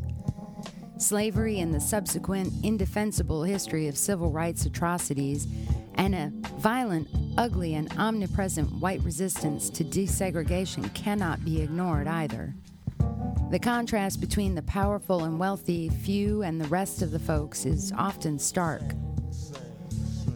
Slavery 0.97 1.61
and 1.61 1.75
the 1.75 1.81
subsequent 1.81 2.51
indefensible 2.65 3.43
history 3.43 3.89
of 3.89 3.99
civil 3.99 4.31
rights 4.31 4.65
atrocities, 4.65 5.47
and 5.97 6.15
a 6.15 6.33
violent, 6.61 7.09
ugly, 7.37 7.75
and 7.75 7.93
omnipresent 7.99 8.73
white 8.81 9.03
resistance 9.03 9.69
to 9.69 9.85
desegregation 9.85 10.95
cannot 10.95 11.45
be 11.45 11.61
ignored 11.61 12.09
either. 12.09 12.55
The 13.51 13.59
contrast 13.59 14.19
between 14.19 14.55
the 14.55 14.63
powerful 14.63 15.25
and 15.25 15.39
wealthy 15.39 15.91
few 15.91 16.43
and 16.43 16.59
the 16.59 16.69
rest 16.69 17.03
of 17.03 17.11
the 17.11 17.19
folks 17.19 17.67
is 17.67 17.93
often 17.99 18.39
stark. 18.39 18.83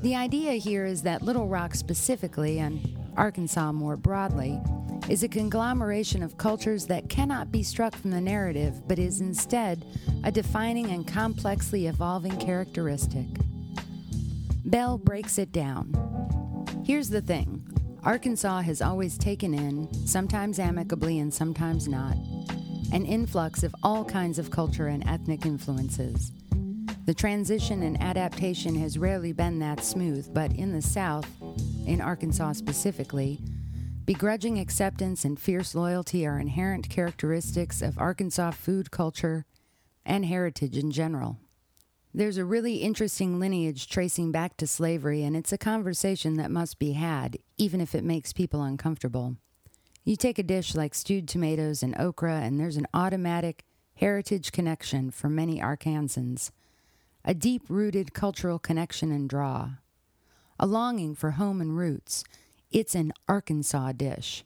The 0.03 0.15
idea 0.15 0.53
here 0.53 0.85
is 0.85 1.01
that 1.03 1.23
Little 1.23 1.49
Rock 1.49 1.75
specifically, 1.75 2.59
and 2.59 2.79
Arkansas 3.17 3.73
more 3.73 3.97
broadly, 3.97 4.61
is 5.09 5.23
a 5.23 5.29
conglomeration 5.29 6.23
of 6.23 6.37
cultures 6.37 6.87
that 6.87 7.09
cannot 7.09 7.53
be 7.53 7.62
struck 7.62 7.95
from 7.95 8.11
the 8.11 8.21
narrative, 8.21 8.87
but 8.89 8.99
is 8.99 9.21
instead 9.21 9.87
a 10.25 10.33
defining 10.33 10.91
and 10.91 11.07
complexly 11.07 11.87
evolving 11.87 12.37
characteristic. 12.39 13.27
Bell 14.64 14.99
breaks 14.99 15.39
it 15.39 15.53
down. 15.53 15.93
Here's 16.85 17.09
the 17.09 17.21
thing 17.21 17.62
Arkansas 18.03 18.62
has 18.62 18.83
always 18.83 19.17
taken 19.17 19.55
in, 19.55 19.93
sometimes 20.07 20.59
amicably 20.59 21.19
and 21.21 21.33
sometimes 21.33 21.87
not, 21.89 22.17
an 22.93 23.07
influx 23.07 23.62
of 23.62 23.75
all 23.83 24.05
kinds 24.05 24.39
of 24.39 24.51
culture 24.51 24.89
and 24.89 25.07
ethnic 25.09 25.47
influences. 25.47 26.33
The 27.05 27.14
transition 27.14 27.85
and 27.85 28.01
adaptation 28.03 28.75
has 28.77 28.99
rarely 28.99 29.33
been 29.33 29.61
that 29.61 29.85
smooth, 29.85 30.35
but 30.35 30.51
in 30.53 30.73
the 30.73 30.83
South, 30.83 31.29
in 31.87 32.01
Arkansas 32.01 32.53
specifically, 32.53 33.41
begrudging 34.05 34.59
acceptance 34.59 35.24
and 35.24 35.41
fierce 35.41 35.74
loyalty 35.74 36.26
are 36.26 36.39
inherent 36.39 36.91
characteristics 36.91 37.80
of 37.80 37.99
Arkansas 37.99 38.51
food 38.51 38.91
culture 38.91 39.47
and 40.05 40.24
heritage 40.26 40.76
in 40.76 40.91
general. 40.91 41.39
There's 42.12 42.39
a 42.39 42.45
really 42.45 42.76
interesting 42.76 43.39
lineage 43.39 43.89
tracing 43.89 44.32
back 44.32 44.57
to 44.57 44.66
slavery, 44.66 45.22
and 45.22 45.37
it's 45.37 45.53
a 45.53 45.59
conversation 45.59 46.37
that 46.37 46.51
must 46.51 46.78
be 46.78 46.93
had, 46.93 47.39
even 47.59 47.80
if 47.80 47.95
it 47.95 48.05
makes 48.05 48.32
people 48.32 48.62
uncomfortable. 48.62 49.37
You 50.05 50.16
take 50.16 50.39
a 50.39 50.43
dish 50.43 50.74
like 50.74 50.95
stewed 50.95 51.28
tomatoes 51.28 51.82
and 51.82 51.95
okra, 52.01 52.37
and 52.37 52.59
there's 52.59 52.76
an 52.76 52.87
automatic 52.95 53.64
heritage 53.97 54.53
connection 54.53 55.11
for 55.11 55.28
many 55.28 55.61
Arkansans, 55.61 56.51
a 57.24 57.34
deep 57.34 57.62
rooted 57.68 58.14
cultural 58.14 58.59
connection 58.59 59.11
and 59.12 59.28
draw, 59.28 59.72
a 60.59 60.67
longing 60.67 61.15
for 61.15 61.33
home 61.33 61.61
and 61.61 61.77
roots. 61.77 62.25
It's 62.71 62.95
an 62.95 63.13
Arkansas 63.29 63.93
dish. 63.93 64.45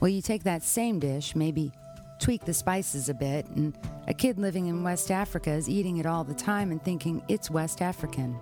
Well, 0.00 0.08
you 0.08 0.22
take 0.22 0.44
that 0.44 0.62
same 0.62 0.98
dish, 0.98 1.34
maybe 1.34 1.72
tweak 2.20 2.44
the 2.44 2.54
spices 2.54 3.08
a 3.08 3.14
bit, 3.14 3.46
and 3.48 3.76
a 4.06 4.14
kid 4.14 4.38
living 4.38 4.66
in 4.66 4.82
West 4.82 5.10
Africa 5.10 5.50
is 5.50 5.68
eating 5.68 5.98
it 5.98 6.06
all 6.06 6.24
the 6.24 6.34
time 6.34 6.70
and 6.70 6.82
thinking 6.82 7.22
it's 7.28 7.50
West 7.50 7.82
African. 7.82 8.38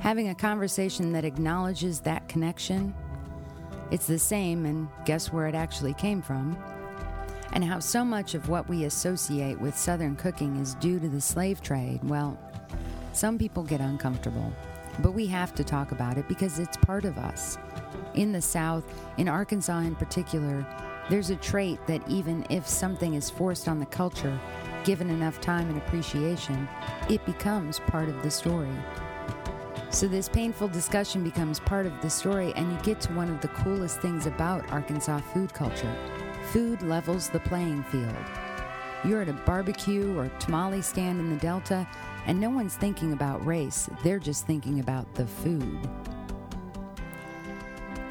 Having 0.00 0.28
a 0.28 0.34
conversation 0.34 1.12
that 1.12 1.24
acknowledges 1.24 2.00
that 2.00 2.28
connection 2.28 2.94
it's 3.92 4.06
the 4.06 4.18
same, 4.18 4.64
and 4.64 4.88
guess 5.04 5.30
where 5.34 5.46
it 5.46 5.54
actually 5.54 5.92
came 5.92 6.22
from? 6.22 6.56
And 7.52 7.62
how 7.62 7.78
so 7.78 8.06
much 8.06 8.34
of 8.34 8.48
what 8.48 8.66
we 8.66 8.84
associate 8.84 9.60
with 9.60 9.76
Southern 9.76 10.16
cooking 10.16 10.56
is 10.56 10.74
due 10.76 10.98
to 10.98 11.10
the 11.10 11.20
slave 11.20 11.60
trade. 11.60 12.00
Well, 12.02 12.38
some 13.12 13.36
people 13.36 13.62
get 13.62 13.82
uncomfortable, 13.82 14.50
but 15.00 15.12
we 15.12 15.26
have 15.26 15.54
to 15.54 15.64
talk 15.64 15.92
about 15.92 16.18
it 16.18 16.28
because 16.28 16.58
it's 16.58 16.76
part 16.76 17.04
of 17.04 17.18
us. 17.18 17.58
In 18.14 18.32
the 18.32 18.42
South, 18.42 18.84
in 19.16 19.28
Arkansas 19.28 19.78
in 19.80 19.94
particular, 19.94 20.66
there's 21.08 21.30
a 21.30 21.36
trait 21.36 21.78
that 21.86 22.06
even 22.08 22.46
if 22.50 22.68
something 22.68 23.14
is 23.14 23.30
forced 23.30 23.68
on 23.68 23.78
the 23.78 23.86
culture, 23.86 24.38
given 24.84 25.10
enough 25.10 25.40
time 25.40 25.68
and 25.68 25.78
appreciation, 25.78 26.68
it 27.08 27.24
becomes 27.26 27.80
part 27.80 28.08
of 28.08 28.22
the 28.22 28.30
story. 28.30 28.74
So, 29.90 30.08
this 30.08 30.28
painful 30.28 30.68
discussion 30.68 31.22
becomes 31.22 31.60
part 31.60 31.84
of 31.84 32.00
the 32.00 32.08
story, 32.08 32.52
and 32.56 32.72
you 32.72 32.78
get 32.82 33.00
to 33.02 33.12
one 33.12 33.28
of 33.28 33.42
the 33.42 33.48
coolest 33.48 34.00
things 34.00 34.26
about 34.26 34.70
Arkansas 34.72 35.20
food 35.32 35.52
culture 35.52 35.94
food 36.50 36.82
levels 36.82 37.30
the 37.30 37.40
playing 37.40 37.82
field. 37.84 38.14
You're 39.04 39.22
at 39.22 39.28
a 39.28 39.32
barbecue 39.32 40.16
or 40.16 40.28
tamale 40.38 40.82
stand 40.82 41.18
in 41.18 41.30
the 41.30 41.36
Delta, 41.36 41.88
and 42.26 42.40
no 42.40 42.50
one's 42.50 42.76
thinking 42.76 43.12
about 43.12 43.44
race, 43.44 43.88
they're 44.02 44.18
just 44.18 44.46
thinking 44.46 44.80
about 44.80 45.12
the 45.14 45.26
food. 45.26 45.78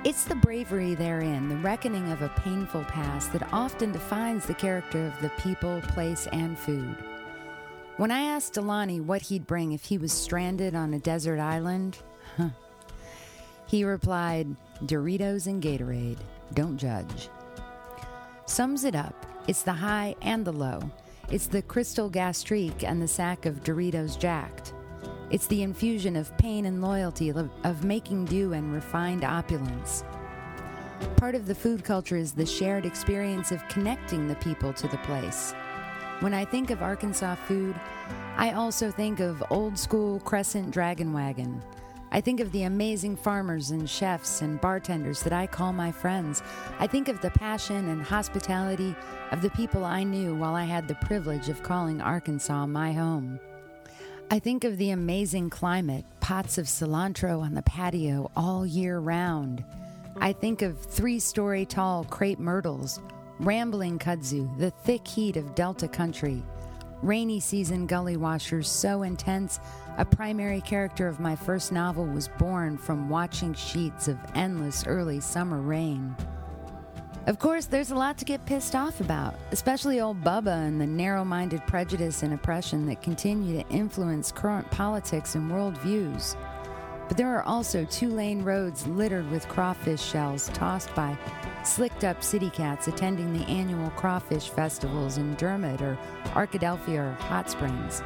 It's 0.03 0.23
the 0.23 0.35
bravery 0.35 0.95
therein, 0.95 1.47
the 1.47 1.57
reckoning 1.57 2.11
of 2.11 2.21
a 2.21 2.29
painful 2.29 2.83
past, 2.85 3.31
that 3.33 3.53
often 3.53 3.91
defines 3.91 4.45
the 4.45 4.53
character 4.53 5.05
of 5.05 5.21
the 5.21 5.29
people, 5.41 5.79
place, 5.89 6.27
and 6.31 6.57
food. 6.57 6.95
When 7.97 8.09
I 8.09 8.21
asked 8.21 8.55
Deloney 8.55 9.03
what 9.03 9.21
he'd 9.21 9.45
bring 9.45 9.73
if 9.73 9.85
he 9.85 9.97
was 9.97 10.11
stranded 10.11 10.73
on 10.73 10.93
a 10.93 10.99
desert 10.99 11.39
island, 11.39 11.99
huh, 12.35 12.49
he 13.67 13.83
replied, 13.83 14.55
Doritos 14.85 15.45
and 15.47 15.61
Gatorade. 15.61 16.19
Don't 16.53 16.77
judge. 16.77 17.29
Sums 18.45 18.83
it 18.83 18.95
up 18.95 19.25
it's 19.47 19.63
the 19.63 19.73
high 19.73 20.15
and 20.21 20.45
the 20.45 20.53
low. 20.53 20.79
It's 21.31 21.47
the 21.47 21.61
crystal 21.61 22.09
gastrique 22.09 22.83
and 22.83 23.01
the 23.01 23.07
sack 23.07 23.45
of 23.45 23.63
Doritos 23.63 24.19
jacked. 24.19 24.73
It's 25.29 25.47
the 25.47 25.63
infusion 25.63 26.17
of 26.17 26.37
pain 26.37 26.65
and 26.65 26.81
loyalty, 26.81 27.29
of, 27.29 27.85
making 27.85 28.25
do 28.25 28.51
and 28.51 28.73
refined 28.73 29.23
opulence. 29.23 30.03
Part 31.15 31.35
of 31.35 31.47
the 31.47 31.55
food 31.55 31.85
culture 31.85 32.17
is 32.17 32.33
the 32.33 32.45
shared 32.45 32.85
experience 32.85 33.53
of 33.53 33.65
connecting 33.69 34.27
the 34.27 34.35
people 34.35 34.73
to 34.73 34.89
the 34.89 34.97
place. 34.97 35.53
When 36.19 36.33
I 36.33 36.43
think 36.43 36.69
of 36.69 36.83
Arkansas 36.83 37.35
food, 37.47 37.79
I 38.35 38.51
also 38.51 38.91
think 38.91 39.21
of 39.21 39.41
old 39.49 39.79
school 39.79 40.19
Crescent 40.19 40.71
Dragonwagon. 40.71 41.63
I 42.11 42.19
think 42.21 42.39
of 42.39 42.51
the 42.51 42.63
amazing 42.63 43.15
farmers 43.15 43.71
and 43.71 43.89
chefs 43.89 44.41
and 44.41 44.59
bartenders 44.59 45.23
that 45.23 45.31
I 45.31 45.47
call 45.47 45.71
my 45.71 45.91
friends. 45.91 46.43
I 46.79 46.87
think 46.87 47.07
of 47.07 47.21
the 47.21 47.31
passion 47.31 47.87
and 47.87 48.01
hospitality 48.01 48.95
of 49.31 49.41
the 49.41 49.49
people 49.51 49.85
I 49.85 50.03
knew 50.03 50.35
while 50.35 50.55
I 50.55 50.65
had 50.65 50.87
the 50.87 50.95
privilege 50.95 51.47
of 51.47 51.63
calling 51.63 52.01
Arkansas 52.01 52.65
my 52.65 52.91
home. 52.91 53.39
I 54.29 54.39
think 54.39 54.63
of 54.63 54.77
the 54.77 54.91
amazing 54.91 55.49
climate, 55.49 56.05
pots 56.19 56.57
of 56.57 56.65
cilantro 56.65 57.41
on 57.41 57.53
the 57.53 57.61
patio 57.61 58.29
all 58.35 58.65
year 58.65 58.99
round. 58.99 59.63
I 60.19 60.33
think 60.33 60.61
of 60.61 60.79
three 60.79 61.19
story 61.19 61.65
tall 61.65 62.03
crepe 62.03 62.39
myrtles 62.39 62.99
Rambling 63.41 63.97
kudzu, 63.97 64.55
the 64.59 64.69
thick 64.69 65.07
heat 65.07 65.35
of 65.35 65.55
Delta 65.55 65.87
country. 65.87 66.43
Rainy 67.01 67.39
season 67.39 67.87
gully 67.87 68.15
washers 68.15 68.69
so 68.69 69.01
intense, 69.01 69.59
a 69.97 70.05
primary 70.05 70.61
character 70.61 71.07
of 71.07 71.19
my 71.19 71.35
first 71.35 71.71
novel 71.71 72.05
was 72.05 72.27
born 72.27 72.77
from 72.77 73.09
watching 73.09 73.55
sheets 73.55 74.07
of 74.07 74.19
endless 74.35 74.85
early 74.85 75.19
summer 75.19 75.59
rain. 75.61 76.15
Of 77.25 77.39
course, 77.39 77.65
there's 77.65 77.91
a 77.91 77.95
lot 77.95 78.19
to 78.19 78.25
get 78.25 78.45
pissed 78.45 78.75
off 78.75 78.99
about, 78.99 79.35
especially 79.51 79.99
old 79.99 80.23
Bubba 80.23 80.67
and 80.67 80.79
the 80.79 80.85
narrow 80.85 81.25
minded 81.25 81.65
prejudice 81.65 82.21
and 82.21 82.33
oppression 82.33 82.85
that 82.87 83.01
continue 83.01 83.61
to 83.61 83.69
influence 83.69 84.31
current 84.31 84.69
politics 84.69 85.33
and 85.33 85.49
worldviews. 85.49 86.35
But 87.11 87.17
there 87.17 87.35
are 87.35 87.43
also 87.43 87.83
two 87.83 88.07
lane 88.07 88.41
roads 88.41 88.87
littered 88.87 89.29
with 89.29 89.49
crawfish 89.49 90.01
shells 90.01 90.47
tossed 90.53 90.95
by 90.95 91.17
slicked 91.61 92.05
up 92.05 92.23
city 92.23 92.49
cats 92.49 92.87
attending 92.87 93.33
the 93.33 93.43
annual 93.47 93.89
crawfish 93.97 94.47
festivals 94.47 95.17
in 95.17 95.35
Dermott 95.35 95.81
or 95.81 95.99
Arkadelphia 96.27 97.11
or 97.11 97.13
Hot 97.23 97.49
Springs, 97.49 98.01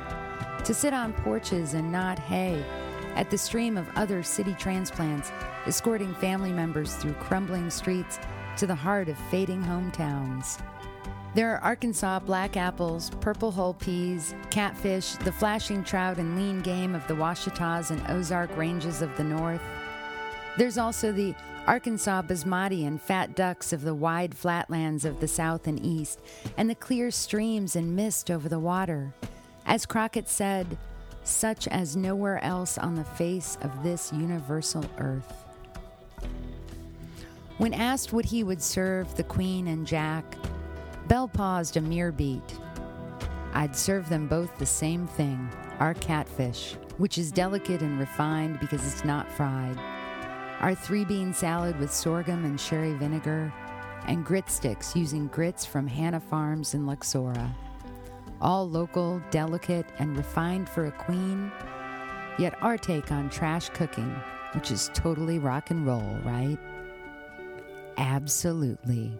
to 0.63 0.73
sit 0.73 0.91
on 0.91 1.13
porches 1.13 1.75
and 1.75 1.91
nod 1.91 2.17
hay 2.17 2.65
at 3.13 3.29
the 3.29 3.37
stream 3.37 3.77
of 3.77 3.87
other 3.95 4.23
city 4.23 4.55
transplants 4.57 5.31
escorting 5.67 6.15
family 6.15 6.51
members 6.51 6.95
through 6.95 7.13
crumbling 7.13 7.69
streets 7.69 8.17
to 8.57 8.65
the 8.65 8.73
heart 8.73 9.07
of 9.07 9.19
fading 9.29 9.63
hometowns. 9.63 10.59
There 11.35 11.53
are 11.53 11.61
Arkansas 11.61 12.19
black 12.19 12.55
apples, 12.55 13.11
purple 13.19 13.51
hull 13.51 13.73
peas, 13.73 14.33
catfish, 14.51 15.15
the 15.15 15.33
flashing 15.33 15.83
trout 15.83 16.17
and 16.17 16.37
lean 16.37 16.61
game 16.61 16.95
of 16.95 17.05
the 17.07 17.13
Ouachitas 17.13 17.91
and 17.91 18.01
Ozark 18.09 18.55
ranges 18.55 19.01
of 19.01 19.13
the 19.17 19.25
north. 19.25 19.61
There's 20.57 20.77
also 20.77 21.11
the 21.11 21.35
Arkansas 21.67 22.21
basmati 22.21 22.87
and 22.87 23.01
fat 23.01 23.35
ducks 23.35 23.73
of 23.73 23.81
the 23.81 23.93
wide 23.93 24.33
flatlands 24.33 25.03
of 25.03 25.19
the 25.19 25.27
south 25.27 25.67
and 25.67 25.85
east, 25.85 26.21
and 26.55 26.69
the 26.69 26.75
clear 26.75 27.11
streams 27.11 27.75
and 27.75 27.97
mist 27.97 28.31
over 28.31 28.47
the 28.47 28.57
water. 28.57 29.13
As 29.65 29.85
Crockett 29.85 30.29
said, 30.29 30.77
such 31.25 31.67
as 31.67 31.97
nowhere 31.97 32.41
else 32.45 32.77
on 32.77 32.95
the 32.95 33.03
face 33.03 33.57
of 33.59 33.83
this 33.83 34.13
universal 34.13 34.85
earth. 34.99 35.33
When 37.57 37.73
asked 37.73 38.13
what 38.13 38.23
he 38.23 38.41
would 38.45 38.61
serve 38.61 39.13
the 39.17 39.23
Queen 39.23 39.67
and 39.67 39.85
Jack, 39.85 40.23
Bell 41.07 41.27
paused 41.27 41.77
a 41.77 41.81
mere 41.81 42.11
beat. 42.11 42.59
I'd 43.53 43.75
serve 43.75 44.09
them 44.09 44.27
both 44.27 44.57
the 44.57 44.65
same 44.65 45.07
thing 45.07 45.49
our 45.79 45.93
catfish, 45.95 46.75
which 46.97 47.17
is 47.17 47.31
delicate 47.31 47.81
and 47.81 47.99
refined 47.99 48.59
because 48.59 48.85
it's 48.87 49.03
not 49.03 49.29
fried, 49.31 49.77
our 50.61 50.73
three 50.73 51.03
bean 51.03 51.33
salad 51.33 51.77
with 51.79 51.93
sorghum 51.93 52.45
and 52.45 52.59
sherry 52.59 52.93
vinegar, 52.93 53.53
and 54.07 54.25
grit 54.25 54.49
sticks 54.49 54.95
using 54.95 55.27
grits 55.27 55.65
from 55.65 55.85
Hannah 55.85 56.19
Farms 56.19 56.73
in 56.73 56.85
Luxora. 56.85 57.53
All 58.41 58.67
local, 58.69 59.21
delicate, 59.31 59.85
and 59.99 60.15
refined 60.15 60.69
for 60.69 60.85
a 60.85 60.91
queen, 60.91 61.51
yet 62.39 62.55
our 62.61 62.77
take 62.77 63.11
on 63.11 63.29
trash 63.29 63.69
cooking, 63.69 64.09
which 64.53 64.71
is 64.71 64.89
totally 64.93 65.39
rock 65.39 65.71
and 65.71 65.85
roll, 65.85 66.17
right? 66.23 66.57
Absolutely. 67.97 69.11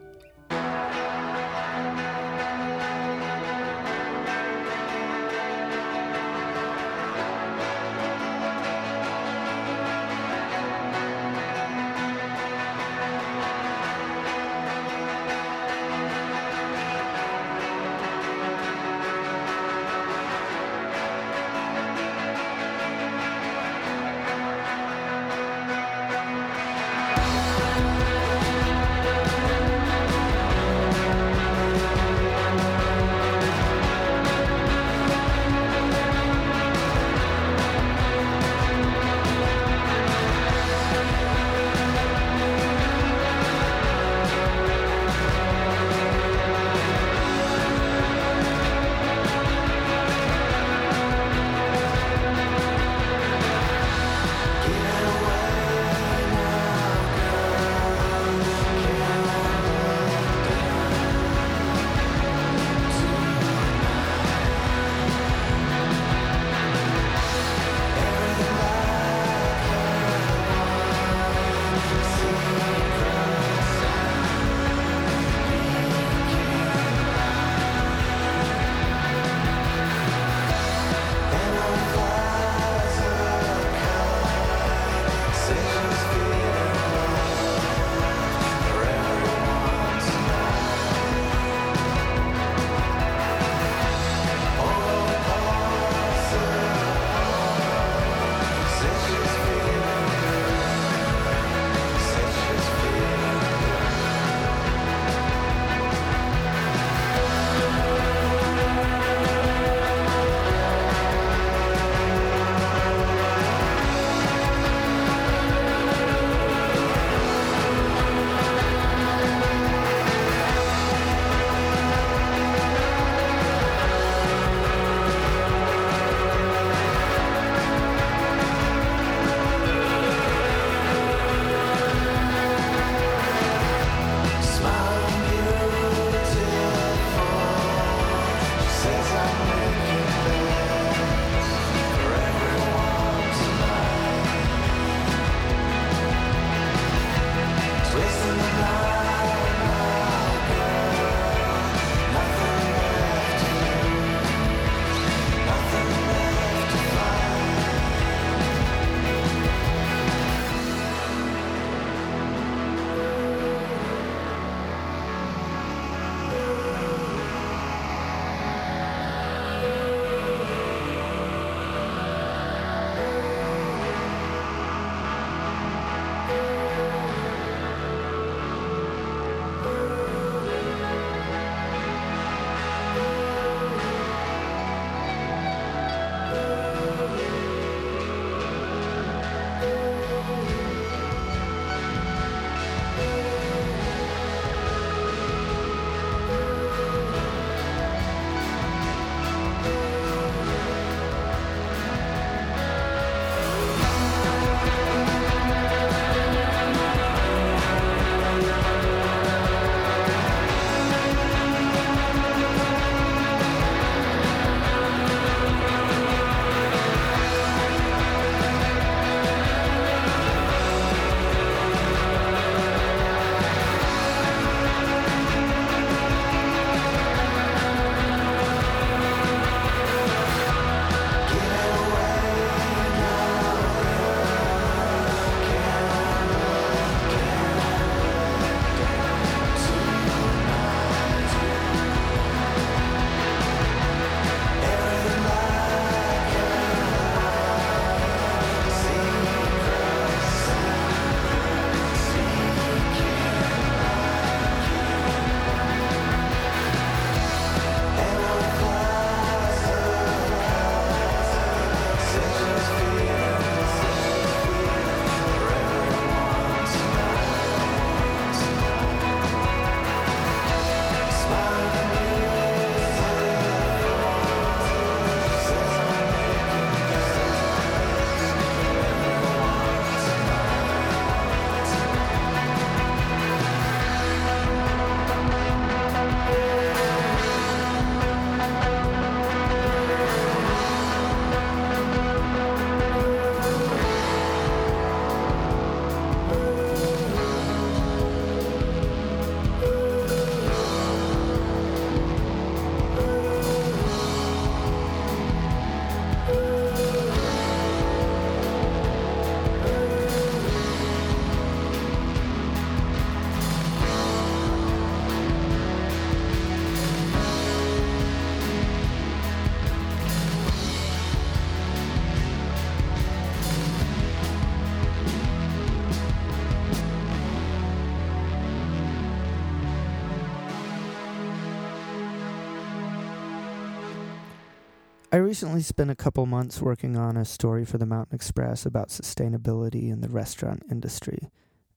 I 335.16 335.20
recently 335.20 335.62
spent 335.62 335.90
a 335.90 335.96
couple 335.96 336.26
months 336.26 336.62
working 336.62 336.98
on 336.98 337.16
a 337.16 337.24
story 337.24 337.64
for 337.64 337.78
the 337.78 337.86
Mountain 337.86 338.16
Express 338.16 338.66
about 338.66 338.90
sustainability 338.90 339.90
in 339.90 340.02
the 340.02 340.10
restaurant 340.10 340.64
industry 340.70 341.32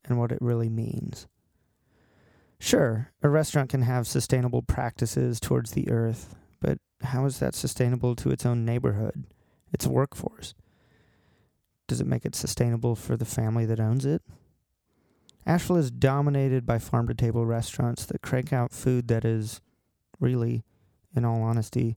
and 0.04 0.18
what 0.18 0.32
it 0.32 0.40
really 0.40 0.68
means. 0.68 1.28
Sure, 2.58 3.12
a 3.22 3.28
restaurant 3.28 3.70
can 3.70 3.82
have 3.82 4.08
sustainable 4.08 4.62
practices 4.62 5.38
towards 5.38 5.70
the 5.70 5.88
earth, 5.88 6.34
but 6.60 6.80
how 7.02 7.26
is 7.26 7.38
that 7.38 7.54
sustainable 7.54 8.16
to 8.16 8.32
its 8.32 8.44
own 8.44 8.64
neighborhood, 8.64 9.22
its 9.72 9.86
workforce? 9.86 10.52
Does 11.86 12.00
it 12.00 12.08
make 12.08 12.26
it 12.26 12.34
sustainable 12.34 12.96
for 12.96 13.16
the 13.16 13.24
family 13.24 13.66
that 13.66 13.78
owns 13.78 14.04
it? 14.04 14.20
Asheville 15.46 15.76
is 15.76 15.92
dominated 15.92 16.66
by 16.66 16.80
farm 16.80 17.06
to 17.06 17.14
table 17.14 17.46
restaurants 17.46 18.04
that 18.06 18.20
crank 18.20 18.52
out 18.52 18.72
food 18.72 19.06
that 19.06 19.24
is 19.24 19.60
really, 20.18 20.64
in 21.14 21.24
all 21.24 21.40
honesty, 21.40 21.96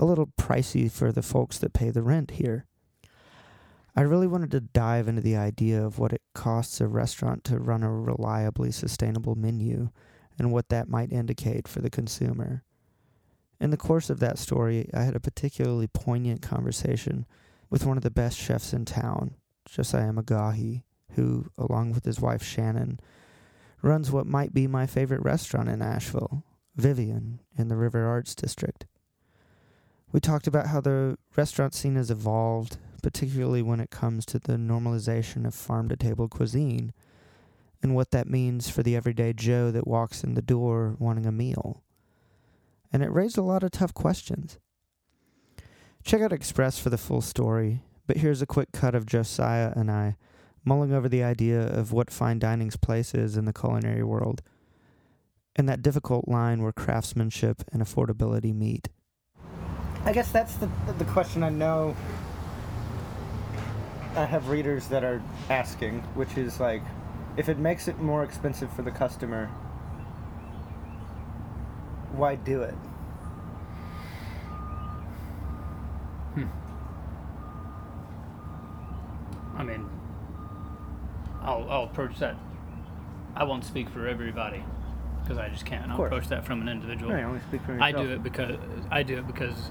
a 0.00 0.06
little 0.06 0.32
pricey 0.38 0.90
for 0.90 1.12
the 1.12 1.22
folks 1.22 1.58
that 1.58 1.74
pay 1.74 1.90
the 1.90 2.02
rent 2.02 2.32
here. 2.32 2.64
I 3.94 4.00
really 4.00 4.26
wanted 4.26 4.50
to 4.52 4.60
dive 4.60 5.08
into 5.08 5.20
the 5.20 5.36
idea 5.36 5.84
of 5.84 5.98
what 5.98 6.14
it 6.14 6.22
costs 6.34 6.80
a 6.80 6.88
restaurant 6.88 7.44
to 7.44 7.58
run 7.58 7.82
a 7.82 7.92
reliably 7.92 8.70
sustainable 8.70 9.34
menu 9.34 9.90
and 10.38 10.50
what 10.50 10.70
that 10.70 10.88
might 10.88 11.12
indicate 11.12 11.68
for 11.68 11.82
the 11.82 11.90
consumer. 11.90 12.64
In 13.60 13.68
the 13.68 13.76
course 13.76 14.08
of 14.08 14.20
that 14.20 14.38
story, 14.38 14.88
I 14.94 15.02
had 15.02 15.14
a 15.14 15.20
particularly 15.20 15.86
poignant 15.86 16.40
conversation 16.40 17.26
with 17.68 17.84
one 17.84 17.98
of 17.98 18.02
the 18.02 18.10
best 18.10 18.38
chefs 18.38 18.72
in 18.72 18.86
town, 18.86 19.34
Josiah 19.68 20.14
McGaughey, 20.14 20.84
who, 21.10 21.50
along 21.58 21.92
with 21.92 22.06
his 22.06 22.20
wife 22.20 22.42
Shannon, 22.42 23.00
runs 23.82 24.10
what 24.10 24.26
might 24.26 24.54
be 24.54 24.66
my 24.66 24.86
favorite 24.86 25.22
restaurant 25.22 25.68
in 25.68 25.82
Asheville, 25.82 26.42
Vivian, 26.74 27.40
in 27.58 27.68
the 27.68 27.76
River 27.76 28.06
Arts 28.06 28.34
District. 28.34 28.86
We 30.12 30.20
talked 30.20 30.46
about 30.46 30.66
how 30.68 30.80
the 30.80 31.16
restaurant 31.36 31.74
scene 31.74 31.96
has 31.96 32.10
evolved, 32.10 32.78
particularly 33.02 33.62
when 33.62 33.80
it 33.80 33.90
comes 33.90 34.26
to 34.26 34.38
the 34.38 34.54
normalization 34.54 35.46
of 35.46 35.54
farm 35.54 35.88
to 35.88 35.96
table 35.96 36.28
cuisine, 36.28 36.92
and 37.82 37.94
what 37.94 38.10
that 38.10 38.28
means 38.28 38.68
for 38.68 38.82
the 38.82 38.96
everyday 38.96 39.32
Joe 39.32 39.70
that 39.70 39.86
walks 39.86 40.24
in 40.24 40.34
the 40.34 40.42
door 40.42 40.96
wanting 40.98 41.26
a 41.26 41.32
meal. 41.32 41.82
And 42.92 43.02
it 43.02 43.12
raised 43.12 43.38
a 43.38 43.42
lot 43.42 43.62
of 43.62 43.70
tough 43.70 43.94
questions. 43.94 44.58
Check 46.02 46.20
out 46.20 46.32
Express 46.32 46.78
for 46.78 46.90
the 46.90 46.98
full 46.98 47.20
story, 47.20 47.82
but 48.06 48.16
here's 48.16 48.42
a 48.42 48.46
quick 48.46 48.72
cut 48.72 48.94
of 48.94 49.06
Josiah 49.06 49.72
and 49.76 49.90
I 49.90 50.16
mulling 50.64 50.92
over 50.92 51.08
the 51.08 51.22
idea 51.22 51.60
of 51.60 51.92
what 51.92 52.10
fine 52.10 52.38
dining's 52.38 52.76
place 52.76 53.14
is 53.14 53.36
in 53.36 53.44
the 53.44 53.52
culinary 53.52 54.02
world, 54.02 54.42
and 55.56 55.68
that 55.68 55.82
difficult 55.82 56.28
line 56.28 56.62
where 56.62 56.72
craftsmanship 56.72 57.62
and 57.72 57.82
affordability 57.82 58.54
meet. 58.54 58.88
I 60.04 60.12
guess 60.12 60.32
that's 60.32 60.54
the 60.54 60.68
the 60.98 61.04
question 61.04 61.42
I 61.42 61.50
know 61.50 61.94
I 64.16 64.24
have 64.24 64.48
readers 64.48 64.88
that 64.88 65.04
are 65.04 65.22
asking, 65.48 66.00
which 66.14 66.36
is 66.36 66.58
like, 66.58 66.82
if 67.36 67.48
it 67.48 67.58
makes 67.58 67.86
it 67.86 67.98
more 68.00 68.24
expensive 68.24 68.72
for 68.72 68.82
the 68.82 68.90
customer, 68.90 69.46
why 72.12 72.34
do 72.34 72.62
it? 72.62 72.74
Hmm. 76.34 76.46
I 79.56 79.62
mean, 79.62 79.88
I'll, 81.40 81.66
I'll 81.70 81.84
approach 81.84 82.18
that. 82.18 82.36
I 83.36 83.44
won't 83.44 83.64
speak 83.64 83.88
for 83.90 84.08
everybody 84.08 84.64
because 85.22 85.38
I 85.38 85.48
just 85.50 85.64
can't. 85.64 85.88
I'll 85.88 86.04
approach 86.04 86.26
that 86.28 86.44
from 86.44 86.62
an 86.62 86.68
individual. 86.68 87.12
Right, 87.12 87.22
only 87.22 87.40
speak 87.48 87.62
for 87.62 87.80
I 87.80 87.92
do 87.92 88.10
it 88.10 88.24
because 88.24 88.56
I 88.90 89.04
do 89.04 89.18
it 89.18 89.26
because 89.28 89.70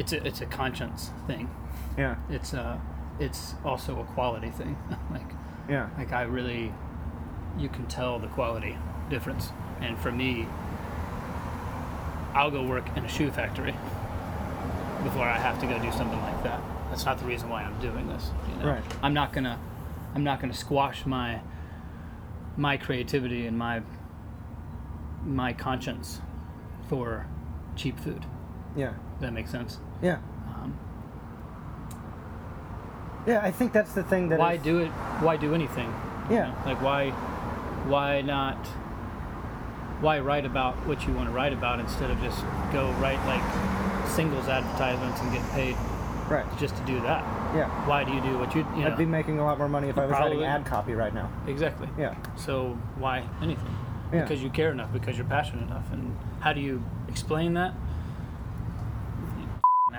it's 0.00 0.14
a 0.14 0.26
it's 0.26 0.40
a 0.40 0.46
conscience 0.46 1.10
thing. 1.26 1.50
Yeah. 1.98 2.16
It's 2.30 2.54
uh 2.54 2.78
it's 3.18 3.54
also 3.64 4.00
a 4.00 4.04
quality 4.04 4.50
thing. 4.50 4.76
like 5.10 5.30
Yeah. 5.68 5.90
like 5.98 6.12
I 6.12 6.22
really 6.22 6.72
you 7.58 7.68
can 7.68 7.86
tell 7.86 8.18
the 8.18 8.28
quality 8.28 8.76
difference. 9.10 9.50
And 9.82 9.98
for 9.98 10.10
me, 10.10 10.46
I'll 12.34 12.50
go 12.50 12.62
work 12.66 12.86
in 12.96 13.04
a 13.04 13.08
shoe 13.08 13.30
factory 13.30 13.72
before 15.04 15.24
I 15.26 15.36
have 15.36 15.60
to 15.60 15.66
go 15.66 15.78
do 15.78 15.92
something 15.92 16.20
like 16.20 16.42
that. 16.44 16.60
That's 16.88 17.04
not 17.04 17.18
the 17.18 17.26
reason 17.26 17.50
why 17.50 17.62
I'm 17.62 17.78
doing 17.80 18.08
this. 18.08 18.30
You 18.48 18.62
know? 18.62 18.72
Right. 18.72 18.82
I'm 19.02 19.12
not 19.12 19.34
gonna 19.34 19.58
I'm 20.14 20.24
not 20.24 20.40
gonna 20.40 20.54
squash 20.54 21.04
my 21.04 21.40
my 22.56 22.78
creativity 22.78 23.46
and 23.46 23.58
my 23.58 23.82
my 25.26 25.52
conscience 25.52 26.22
for 26.88 27.26
cheap 27.76 27.98
food. 28.00 28.24
Yeah. 28.76 28.92
That 29.20 29.32
makes 29.32 29.50
sense? 29.50 29.78
Yeah. 30.02 30.18
Um, 30.48 30.78
Yeah, 33.26 33.40
I 33.42 33.50
think 33.50 33.72
that's 33.72 33.92
the 33.92 34.02
thing 34.02 34.28
that 34.30 34.38
why 34.38 34.54
is- 34.54 34.62
do 34.62 34.78
it? 34.78 34.88
Why 35.20 35.36
do 35.36 35.54
anything? 35.54 35.92
you 36.30 36.36
Yeah. 36.36 36.46
know? 36.48 36.54
Like 36.66 36.80
why? 36.82 37.10
Why 37.88 38.22
not? 38.22 38.56
Why 40.00 40.18
write 40.20 40.46
about 40.46 40.74
what 40.86 41.06
you 41.06 41.12
want 41.12 41.28
to 41.28 41.34
write 41.34 41.52
about 41.52 41.80
instead 41.80 42.10
of 42.10 42.20
just 42.22 42.42
go 42.72 42.90
write 43.00 43.22
like 43.26 43.42
singles 44.08 44.48
advertisements 44.48 45.20
and 45.20 45.32
get 45.32 45.42
paid 45.52 45.76
Right. 46.30 46.46
just 46.58 46.76
to 46.76 46.82
do 46.84 47.00
that? 47.00 47.22
Yeah. 47.54 47.68
Why 47.86 48.04
do 48.04 48.12
you 48.12 48.20
do 48.22 48.38
what 48.38 48.54
you? 48.54 48.64
you 48.76 48.84
know, 48.84 48.92
I'd 48.92 48.96
be 48.96 49.04
making 49.04 49.38
a 49.38 49.44
lot 49.44 49.58
more 49.58 49.68
money 49.68 49.88
if 49.88 49.98
I 49.98 50.06
was 50.06 50.10
Probably. 50.16 50.36
writing 50.38 50.44
ad 50.46 50.64
copy 50.64 50.94
right 50.94 51.12
now. 51.12 51.28
Exactly. 51.46 51.88
Yeah. 51.98 52.14
So 52.36 52.78
why 52.98 53.24
anything? 53.42 53.74
Yeah. 54.12 54.22
Because 54.22 54.42
you 54.42 54.48
care 54.50 54.70
enough. 54.72 54.92
Because 54.92 55.18
you're 55.18 55.26
passionate 55.26 55.66
enough. 55.66 55.92
And 55.92 56.16
how 56.40 56.52
do 56.54 56.60
you 56.60 56.82
explain 57.08 57.54
that? 57.54 57.74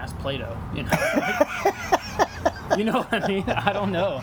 Ask 0.02 0.18
Plato. 0.18 0.58
You 0.74 0.84
know. 0.84 0.92
you 2.78 2.84
know 2.84 3.04
what 3.04 3.24
I 3.24 3.28
mean? 3.28 3.48
I 3.48 3.72
don't 3.72 3.92
know. 3.92 4.20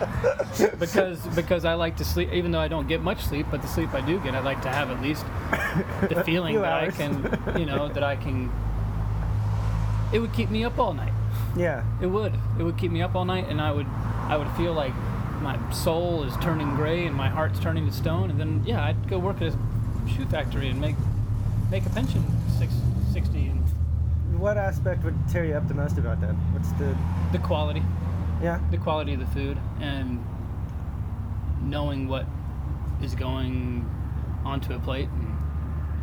Because 0.81 1.25
because 1.29 1.65
I 1.65 1.75
like 1.75 1.97
to 1.99 2.05
sleep, 2.05 2.33
even 2.33 2.51
though 2.51 2.59
I 2.59 2.67
don't 2.67 2.89
get 2.89 3.01
much 3.01 3.23
sleep, 3.23 3.47
but 3.49 3.63
the 3.63 3.69
sleep 3.69 3.95
I 3.95 4.01
do 4.01 4.19
get, 4.19 4.35
I 4.35 4.41
like 4.41 4.61
to 4.63 4.71
have 4.71 4.91
at 4.91 5.01
least 5.01 5.25
the 6.09 6.23
feeling 6.27 6.57
that 6.57 6.73
I 6.73 6.91
can, 6.91 7.39
you 7.57 7.65
know, 7.65 7.87
that 7.89 8.03
I 8.03 8.17
can. 8.17 8.51
It 10.13 10.19
would 10.19 10.33
keep 10.33 10.51
me 10.51 10.65
up 10.65 10.79
all 10.81 10.95
night. 10.95 11.13
Yeah. 11.57 11.85
It 12.01 12.07
would. 12.07 12.35
It 12.59 12.65
would 12.65 12.77
keep 12.77 12.91
me 12.91 13.01
up 13.01 13.15
all 13.15 13.25
night, 13.25 13.47
and 13.49 13.61
I 13.61 13.71
would, 13.71 13.87
I 13.87 14.37
would 14.37 14.51
feel 14.57 14.73
like 14.73 14.95
my 15.43 15.59
soul 15.71 16.25
is 16.25 16.35
turning 16.39 16.75
gray 16.75 17.07
and 17.07 17.15
my 17.15 17.29
heart's 17.29 17.61
turning 17.61 17.87
to 17.87 17.93
stone. 17.93 18.31
And 18.31 18.41
then, 18.41 18.65
yeah, 18.67 18.85
I'd 18.85 19.09
go 19.09 19.19
work 19.19 19.41
at 19.43 19.55
a 19.55 19.59
shoe 20.09 20.27
factory 20.27 20.69
and 20.69 20.81
make, 20.81 20.97
make 21.71 21.87
a 21.87 21.91
pension, 21.91 22.25
six, 22.59 22.73
60, 23.13 23.47
and 23.47 23.68
What 24.39 24.57
aspect 24.57 25.05
would 25.05 25.17
tear 25.29 25.45
you 25.45 25.55
up 25.55 25.67
the 25.69 25.75
most 25.75 25.99
about 25.99 26.21
that? 26.21 26.35
What's 26.53 26.71
the 26.73 26.97
the 27.33 27.39
quality, 27.39 27.83
Yeah. 28.43 28.61
the 28.71 28.79
quality 28.79 29.13
of 29.15 29.21
the 29.21 29.27
food, 29.27 29.59
and 29.81 30.25
knowing 31.63 32.09
what 32.09 32.25
is 33.03 33.15
going 33.15 33.85
onto 34.45 34.73
a 34.75 34.79
plate, 34.79 35.09
and 35.11 35.37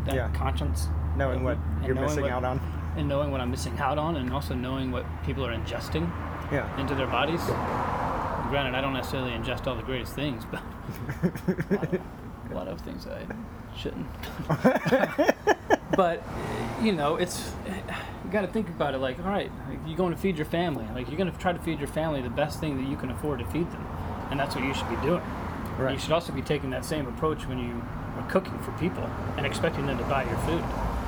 that 0.06 0.16
Yeah. 0.16 0.28
conscience, 0.34 0.90
Knowing 1.18 1.44
what 1.44 1.58
and 1.78 1.86
you're 1.86 1.96
knowing 1.96 2.08
missing 2.08 2.24
what- 2.24 2.32
out 2.34 2.44
on? 2.44 2.60
and 2.98 3.08
knowing 3.08 3.32
what 3.32 3.42
I'm 3.42 3.52
missing 3.52 3.78
out 3.80 3.98
on, 3.98 4.16
and 4.18 4.32
also 4.34 4.54
knowing 4.54 4.92
what 4.92 5.06
people 5.26 5.46
are 5.46 5.54
ingesting. 5.54 6.10
Yeah. 6.52 6.68
into 6.80 6.94
their 6.94 7.08
bodies. 7.08 7.44
Granted, 8.50 8.76
I 8.76 8.82
don't 8.82 8.94
necessarily 8.94 9.32
ingest 9.32 9.66
all 9.66 9.74
the 9.76 9.82
greatest 9.82 10.14
things, 10.14 10.46
but 10.46 10.62
a 10.62 11.74
lot 11.74 11.84
of, 11.94 12.02
a 12.52 12.54
lot 12.54 12.68
of 12.68 12.82
things 12.82 13.08
I 13.08 13.26
shouldn't. 13.76 14.06
but 15.98 16.22
you 16.84 16.92
know, 16.92 17.16
it's 17.16 17.56
you 17.66 17.74
got 18.36 18.46
to 18.46 18.52
think 18.52 18.68
about 18.70 18.94
it. 18.94 19.00
Like, 19.00 19.18
all 19.20 19.26
right, 19.26 19.50
like, 19.70 19.80
you're 19.88 19.98
going 19.98 20.14
to 20.14 20.18
feed 20.20 20.36
your 20.38 20.46
family. 20.46 20.86
Like, 20.94 21.08
you're 21.08 21.18
going 21.18 21.32
to 21.32 21.38
try 21.40 21.54
to 21.54 21.60
feed 21.60 21.80
your 21.80 21.88
family 21.88 22.22
the 22.22 22.30
best 22.30 22.60
thing 22.60 22.78
that 22.78 22.90
you 22.90 22.98
can 22.98 23.10
afford 23.10 23.40
to 23.40 23.46
feed 23.46 23.72
them, 23.72 23.88
and 24.30 24.40
that's 24.40 24.56
what 24.56 24.64
you 24.64 24.74
should 24.74 24.90
be 24.90 24.98
doing. 24.98 25.24
Right. 25.78 25.94
You 25.94 26.00
should 26.00 26.12
also 26.12 26.32
be 26.32 26.42
taking 26.42 26.70
that 26.70 26.86
same 26.86 27.08
approach 27.08 27.48
when 27.48 27.60
you 27.60 27.82
are 28.18 28.28
cooking 28.30 28.58
for 28.60 28.72
people 28.74 29.04
and 29.38 29.46
expecting 29.46 29.86
them 29.86 29.98
to 29.98 30.04
buy 30.06 30.24
your 30.24 30.38
food. 30.40 30.64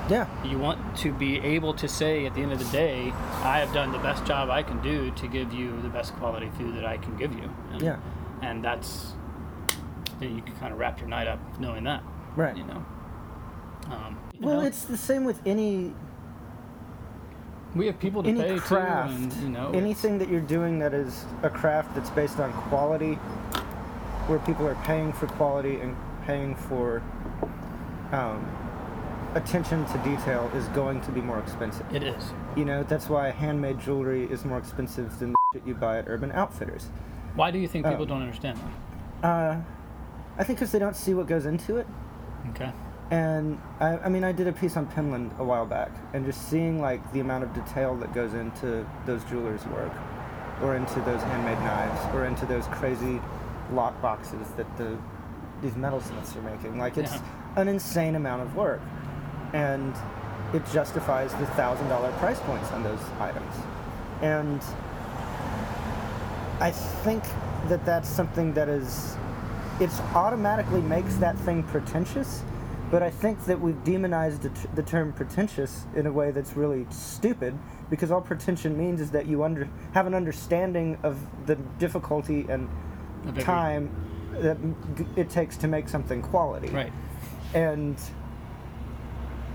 Yeah. 0.10 0.28
You 0.44 0.58
want 0.58 0.98
to 0.98 1.14
be 1.14 1.40
able 1.40 1.74
to 1.76 1.88
say 1.88 2.26
at 2.26 2.34
the 2.34 2.42
end 2.42 2.52
of 2.52 2.60
the 2.60 2.72
day, 2.72 3.12
I 3.44 3.60
have 3.60 3.74
done 3.74 3.92
the 3.92 3.98
best 4.00 4.26
job 4.26 4.50
I 4.50 4.64
can 4.64 4.82
do 4.82 5.12
to 5.12 5.28
give 5.28 5.54
you 5.54 5.82
the 5.82 5.90
best 5.90 6.14
quality 6.16 6.50
food 6.58 6.76
that 6.76 6.86
I 6.86 6.98
can 6.98 7.16
give 7.18 7.34
you. 7.34 7.50
And, 7.72 7.82
Yeah. 7.82 8.00
And 8.42 8.64
that's, 8.64 9.14
then 10.20 10.36
you 10.36 10.42
can 10.42 10.56
kind 10.58 10.72
of 10.74 10.80
wrap 10.80 11.00
your 11.00 11.10
night 11.10 11.28
up 11.28 11.40
knowing 11.60 11.84
that. 11.86 12.04
Right. 12.36 12.56
You 12.56 12.66
know? 12.66 12.86
Um, 13.90 14.18
you 14.34 14.46
Well, 14.46 14.62
know, 14.62 14.68
it's 14.68 14.86
the 14.86 14.98
same 14.98 15.24
with 15.24 15.42
any 15.46 15.94
we 17.78 17.86
have 17.86 18.00
people 18.00 18.24
to 18.24 18.30
any 18.30 18.42
pay 18.42 18.60
craft. 18.60 19.14
and 19.14 19.34
you 19.34 19.50
know, 19.50 19.72
anything 19.74 20.18
that 20.20 20.30
you're 20.30 20.42
doing 20.42 20.80
that 20.80 20.94
is 20.94 21.26
a 21.44 21.50
craft 21.50 21.94
that's 21.96 22.10
based 22.10 22.40
on 22.40 22.52
quality, 22.70 23.14
where 24.28 24.40
people 24.40 24.68
are 24.68 24.76
paying 24.84 25.14
for 25.14 25.28
quality 25.28 25.80
and 25.80 25.96
paying 26.26 26.56
for 26.56 27.02
um, 28.12 28.46
attention 29.36 29.86
to 29.86 29.98
detail, 30.00 30.50
is 30.56 30.68
going 30.70 31.02
to 31.02 31.12
be 31.12 31.22
more 31.22 31.40
expensive. 31.40 31.86
it 31.94 32.04
is. 32.04 32.32
You 32.56 32.66
know, 32.66 32.84
that's 32.84 33.10
why 33.10 33.30
handmade 33.32 33.80
jewelry 33.80 34.26
is 34.32 34.44
more 34.46 34.58
expensive 34.58 35.18
than 35.20 35.32
the 35.32 35.38
shit 35.54 35.68
you 35.68 35.74
buy 35.76 36.00
at 36.00 36.06
Urban 36.08 36.32
Outfitters. 36.32 36.90
Why 37.36 37.52
do 37.52 37.60
you 37.60 37.68
think 37.68 37.86
people 37.86 38.04
Um, 38.04 38.08
don't 38.10 38.22
understand 38.22 38.60
that? 39.22 39.28
Uh, 39.28 39.62
I 40.38 40.44
think 40.44 40.60
because 40.60 40.72
they 40.72 40.80
don't 40.80 40.96
see 40.96 41.14
what 41.14 41.28
goes 41.28 41.46
into 41.46 41.78
it. 41.78 41.88
Okay. 42.50 42.72
And 43.10 43.60
I, 43.80 43.98
I 44.00 44.10
mean, 44.10 44.24
I 44.24 44.32
did 44.34 44.48
a 44.48 44.54
piece 44.54 44.76
on 44.76 44.86
Penland 44.88 45.38
a 45.40 45.44
while 45.44 45.66
back, 45.66 45.92
and 46.14 46.26
just 46.26 46.50
seeing 46.50 46.82
like 46.82 47.02
the 47.14 47.22
amount 47.22 47.44
of 47.46 47.54
detail 47.54 47.96
that 47.98 48.14
goes 48.14 48.34
into 48.34 48.86
those 49.06 49.24
jewelers' 49.26 49.66
work, 49.68 49.94
or 50.62 50.76
into 50.76 51.00
those 51.02 51.22
handmade 51.24 51.60
knives, 51.60 52.16
or 52.16 52.26
into 52.26 52.46
those 52.46 52.66
crazy 52.68 53.22
lock 53.72 54.00
boxes 54.02 54.48
that 54.58 54.78
the 54.78 54.98
these 55.62 55.74
metalsmiths 55.74 56.36
are 56.36 56.42
making. 56.42 56.78
Like 56.78 56.98
it's 56.98 57.14
Yeah. 57.14 57.22
an 57.56 57.68
insane 57.70 58.16
amount 58.16 58.42
of 58.42 58.56
work, 58.56 58.82
and 59.54 59.94
it 60.54 60.64
justifies 60.74 61.34
the 61.36 61.46
thousand 61.48 61.88
dollar 61.88 62.12
price 62.14 62.40
points 62.42 62.70
on 62.72 62.84
those 62.84 63.00
items. 63.20 63.54
And 64.22 64.62
I 66.60 66.72
think 66.72 67.24
that 67.70 67.86
that's 67.86 68.10
something 68.10 68.54
that 68.54 68.68
is 68.68 69.16
it's 69.80 70.00
automatically 70.16 70.82
makes 70.82 71.16
that 71.16 71.38
thing 71.40 71.64
pretentious 71.64 72.44
but 72.92 73.02
i 73.04 73.10
think 73.10 73.44
that 73.46 73.60
we've 73.60 73.84
demonized 73.84 74.42
the, 74.44 74.50
t- 74.50 74.68
the 74.76 74.84
term 74.84 75.12
pretentious 75.14 75.86
in 75.96 76.06
a 76.08 76.12
way 76.12 76.32
that's 76.32 76.56
really 76.56 76.86
stupid 76.90 77.58
because 77.90 78.12
all 78.12 78.22
pretension 78.22 78.78
means 78.78 79.02
is 79.02 79.12
that 79.12 79.26
you 79.28 79.44
under 79.44 79.68
have 79.94 80.08
an 80.08 80.14
understanding 80.14 80.98
of 81.04 81.18
the 81.48 81.56
difficulty 81.80 82.46
and 82.50 82.68
time 83.40 83.90
that 84.40 84.58
g- 84.98 85.06
it 85.16 85.30
takes 85.30 85.58
to 85.58 85.68
make 85.68 85.88
something 85.90 86.22
quality 86.22 86.70
Right. 86.70 86.94
and 87.54 87.98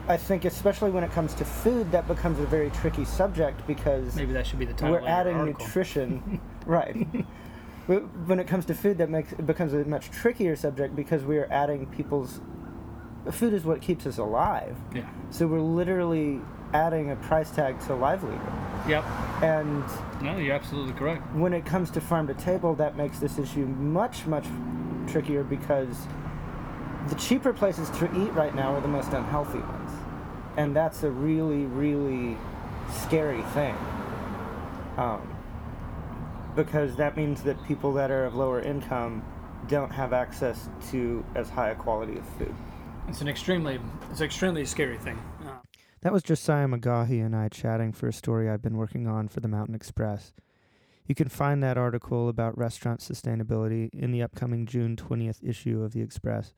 I 0.09 0.17
think, 0.17 0.45
especially 0.45 0.91
when 0.91 1.05
it 1.05 1.13
comes 1.13 1.33
to 1.35 1.45
food, 1.45 1.93
that 1.93 2.09
becomes 2.09 2.41
a 2.41 2.47
very 2.47 2.71
tricky 2.71 3.05
subject 3.05 3.65
because 3.69 4.17
Maybe 4.17 4.33
that 4.33 4.45
should 4.49 4.59
be 4.59 4.65
the 4.65 4.75
title 4.75 4.97
we're 5.01 5.07
adding 5.07 5.45
nutrition, 5.45 6.41
right? 6.67 7.07
When 7.87 8.41
it 8.41 8.49
comes 8.49 8.65
to 8.67 8.75
food, 8.75 8.99
that 8.99 9.11
makes 9.11 9.31
it 9.33 9.47
becomes 9.47 9.73
a 9.75 9.85
much 9.85 10.11
trickier 10.11 10.57
subject 10.57 10.97
because 10.97 11.23
we 11.23 11.39
are 11.39 11.47
adding 11.53 11.87
people's 11.87 12.41
food 13.31 13.53
is 13.53 13.65
what 13.65 13.81
keeps 13.81 14.07
us 14.07 14.19
alive. 14.19 14.77
Yeah. 14.95 15.09
So 15.31 15.47
we're 15.47 15.61
literally 15.61 16.41
adding 16.75 17.11
a 17.11 17.17
price 17.17 17.51
tag 17.51 17.79
to 17.87 17.95
livelihood. 17.95 18.41
Yep. 18.89 19.05
And 19.43 19.85
No, 20.23 20.39
you're 20.39 20.55
absolutely 20.55 20.95
correct. 20.95 21.23
when 21.35 21.53
it 21.53 21.65
comes 21.65 21.91
to 21.93 22.01
farm 22.01 22.27
to 22.29 22.35
table, 22.35 22.75
that 22.77 22.97
makes 22.97 23.19
this 23.19 23.39
issue 23.39 23.67
much, 23.67 24.27
much 24.27 24.47
trickier 25.07 25.45
because 25.45 25.97
the 27.09 27.15
cheaper 27.17 27.53
places 27.53 27.91
to 27.91 28.07
eat 28.21 28.33
right 28.33 28.55
now 28.55 28.75
are 28.75 28.81
the 28.81 28.89
most 28.89 29.13
unhealthy 29.13 29.59
ones. 29.59 29.91
And 30.57 30.75
that's 30.75 31.03
a 31.03 31.11
really, 31.11 31.65
really 31.67 32.37
scary 32.91 33.43
thing. 33.55 33.77
Um, 34.97 35.29
because 36.55 36.97
that 36.97 37.17
means 37.17 37.43
that 37.43 37.63
people 37.65 37.93
that 37.95 38.11
are 38.11 38.25
of 38.25 38.35
lower 38.35 38.61
income 38.61 39.25
don't 39.69 39.91
have 39.91 40.13
access 40.13 40.69
to 40.91 41.25
as 41.35 41.49
high 41.49 41.71
a 41.71 41.75
quality 41.75 42.19
of 42.19 42.27
food. 42.39 42.55
It's 43.09 43.21
an 43.21 43.29
extremely, 43.29 43.79
it's 44.11 44.21
an 44.21 44.27
extremely 44.27 44.65
scary 44.65 44.99
thing. 44.99 45.19
Uh, 45.45 45.59
That 46.01 46.13
was 46.13 46.23
Josiah 46.23 46.67
McGaughey 46.67 47.25
and 47.25 47.35
I 47.37 47.49
chatting 47.49 47.93
for 47.93 48.09
a 48.09 48.13
story 48.13 48.49
I've 48.49 48.63
been 48.63 48.77
working 48.77 49.07
on 49.07 49.29
for 49.29 49.41
the 49.41 49.49
Mountain 49.49 49.75
Express. 49.75 50.33
You 51.07 51.15
can 51.15 51.29
find 51.29 51.63
that 51.63 51.77
article 51.77 52.29
about 52.29 52.57
restaurant 52.57 53.01
sustainability 53.01 53.93
in 53.93 54.13
the 54.13 54.23
upcoming 54.23 54.67
June 54.67 54.97
20th 54.97 55.47
issue 55.47 55.83
of 55.83 55.93
the 55.93 56.01
Express. 56.01 56.55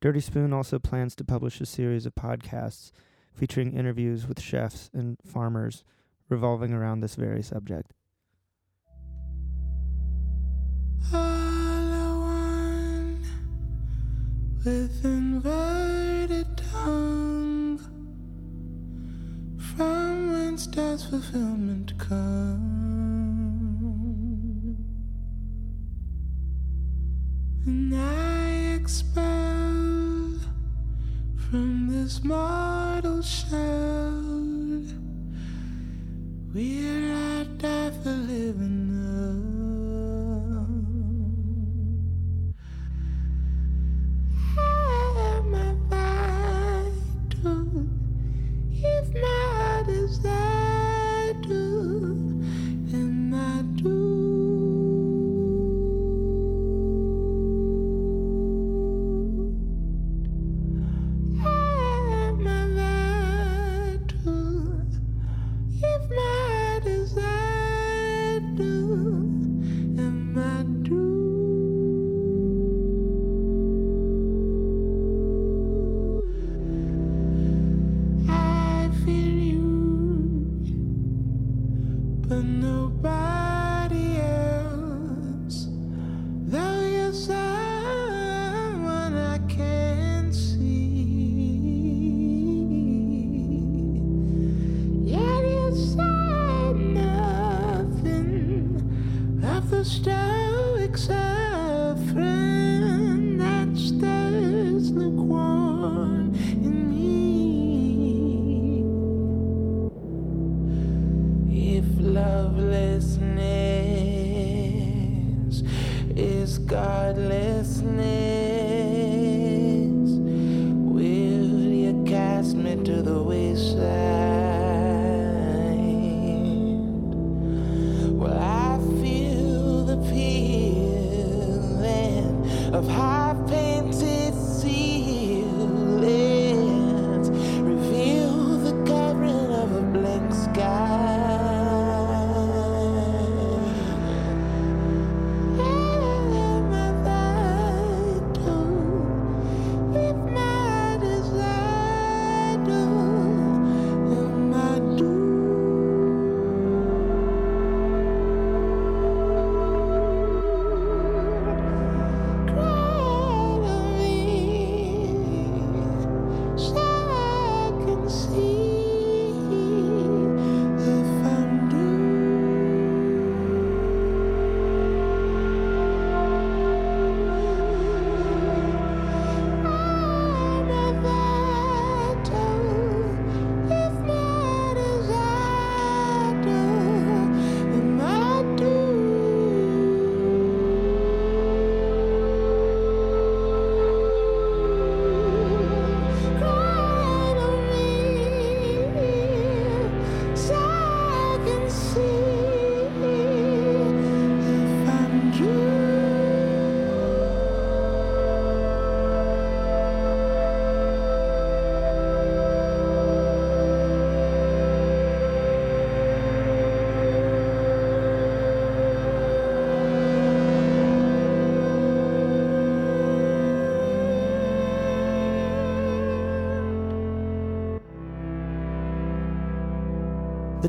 Dirty 0.00 0.20
Spoon 0.20 0.52
also 0.52 0.78
plans 0.78 1.14
to 1.16 1.24
publish 1.24 1.60
a 1.60 1.66
series 1.66 2.06
of 2.06 2.14
podcasts 2.14 2.90
featuring 3.32 3.72
interviews 3.72 4.26
with 4.26 4.40
chefs 4.40 4.90
and 4.92 5.16
farmers 5.24 5.84
revolving 6.28 6.72
around 6.72 7.00
this 7.00 7.14
very 7.14 7.42
subject. 7.42 7.92
With 14.64 15.04
inverted 15.04 16.46
tongue. 16.56 17.78
From 19.74 20.32
whence 20.32 20.66
does 20.68 21.04
fulfillment 21.04 21.98
come? 21.98 22.60
When 27.64 27.92
I 27.94 28.74
expel 28.74 30.38
from 31.50 31.88
this 31.88 32.22
mortal 32.22 33.22
shell 33.22 34.12
will 36.54 37.12
I 37.16 37.44
die 37.58 37.90
for 38.02 38.10
living 38.10 38.81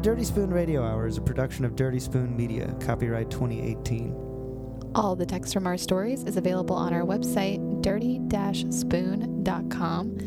Dirty 0.04 0.24
Spoon 0.26 0.52
Radio 0.52 0.84
Hour 0.84 1.08
is 1.08 1.18
a 1.18 1.22
production 1.22 1.64
of 1.64 1.78
Dirty 1.78 1.98
Spoon 1.98 2.36
Media, 2.36 2.76
copyright 2.82 3.32
2018. 3.32 4.92
All 4.94 5.16
the 5.16 5.26
text 5.26 5.54
from 5.54 5.66
our 5.66 5.78
stories 5.78 6.26
is 6.26 6.36
available 6.36 6.76
on 6.76 6.94
our 6.94 7.04
website, 7.04 7.82
dirty-spoon.com. 7.82 10.18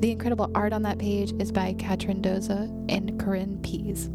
The 0.00 0.10
incredible 0.10 0.50
art 0.52 0.72
on 0.72 0.82
that 0.82 0.98
page 0.98 1.32
is 1.38 1.52
by 1.52 1.74
Katrin 1.74 2.20
Doza 2.20 2.68
and 2.88 3.20
Corinne 3.20 3.62
Pease. 3.62 4.08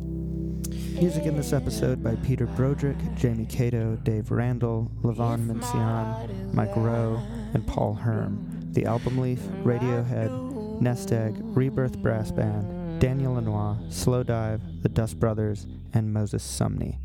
Music 0.99 1.23
in 1.23 1.37
this 1.37 1.53
episode 1.53 2.03
by 2.03 2.17
Peter 2.17 2.47
Broderick, 2.47 2.97
Jamie 3.15 3.45
Cato, 3.45 3.95
Dave 4.03 4.31
Randall, 4.31 4.91
Levon 5.01 5.47
Mencion, 5.47 6.53
Mike 6.53 6.75
Rowe, 6.75 7.23
and 7.53 7.65
Paul 7.65 7.93
Herm. 7.93 8.45
The 8.73 8.83
Album 8.83 9.19
Leaf, 9.19 9.39
Radiohead, 9.63 10.81
Nest 10.81 11.13
Egg, 11.13 11.37
Rebirth 11.39 11.99
Brass 11.99 12.33
Band, 12.33 12.84
Daniel 12.99 13.33
Lanois, 13.33 13.75
Slowdive, 13.89 14.81
The 14.81 14.89
Dust 14.89 15.19
Brothers, 15.19 15.67
and 15.93 16.13
Moses 16.13 16.43
Sumney. 16.43 16.99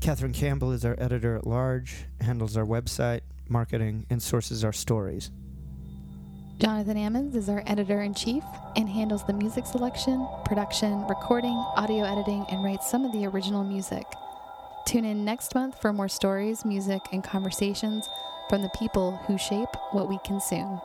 Catherine 0.00 0.32
Campbell 0.32 0.72
is 0.72 0.84
our 0.84 0.94
editor 0.98 1.36
at 1.36 1.46
large, 1.46 2.04
handles 2.20 2.56
our 2.56 2.64
website, 2.64 3.22
marketing, 3.48 4.06
and 4.10 4.22
sources 4.22 4.62
our 4.62 4.72
stories. 4.72 5.30
Jonathan 6.58 6.96
Ammons 6.96 7.34
is 7.34 7.48
our 7.48 7.62
editor 7.66 8.02
in 8.02 8.14
chief 8.14 8.42
and 8.76 8.88
handles 8.88 9.24
the 9.26 9.32
music 9.32 9.66
selection, 9.66 10.26
production, 10.44 11.06
recording, 11.06 11.56
audio 11.76 12.04
editing, 12.04 12.46
and 12.50 12.62
writes 12.62 12.90
some 12.90 13.04
of 13.04 13.12
the 13.12 13.26
original 13.26 13.64
music. 13.64 14.06
Tune 14.86 15.04
in 15.04 15.24
next 15.24 15.54
month 15.54 15.80
for 15.80 15.92
more 15.92 16.08
stories, 16.08 16.64
music, 16.64 17.02
and 17.12 17.24
conversations 17.24 18.08
from 18.48 18.62
the 18.62 18.70
people 18.78 19.16
who 19.26 19.36
shape 19.36 19.68
what 19.90 20.08
we 20.08 20.18
consume. 20.24 20.80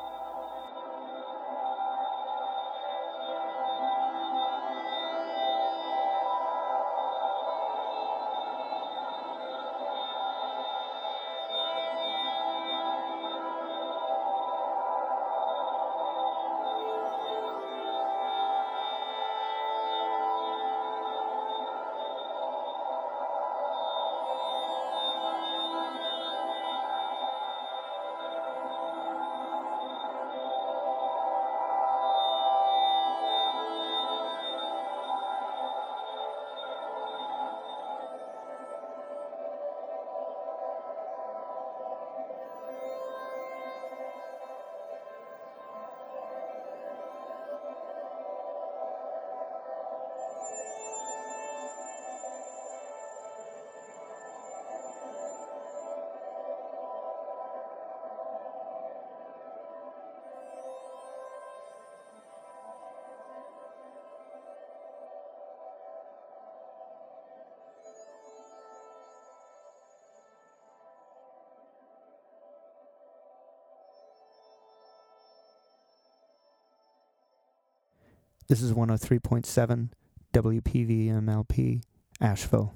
This 78.52 78.62
is 78.62 78.74
103.7 78.74 79.92
WPVMLP, 80.34 81.82
Asheville. 82.20 82.74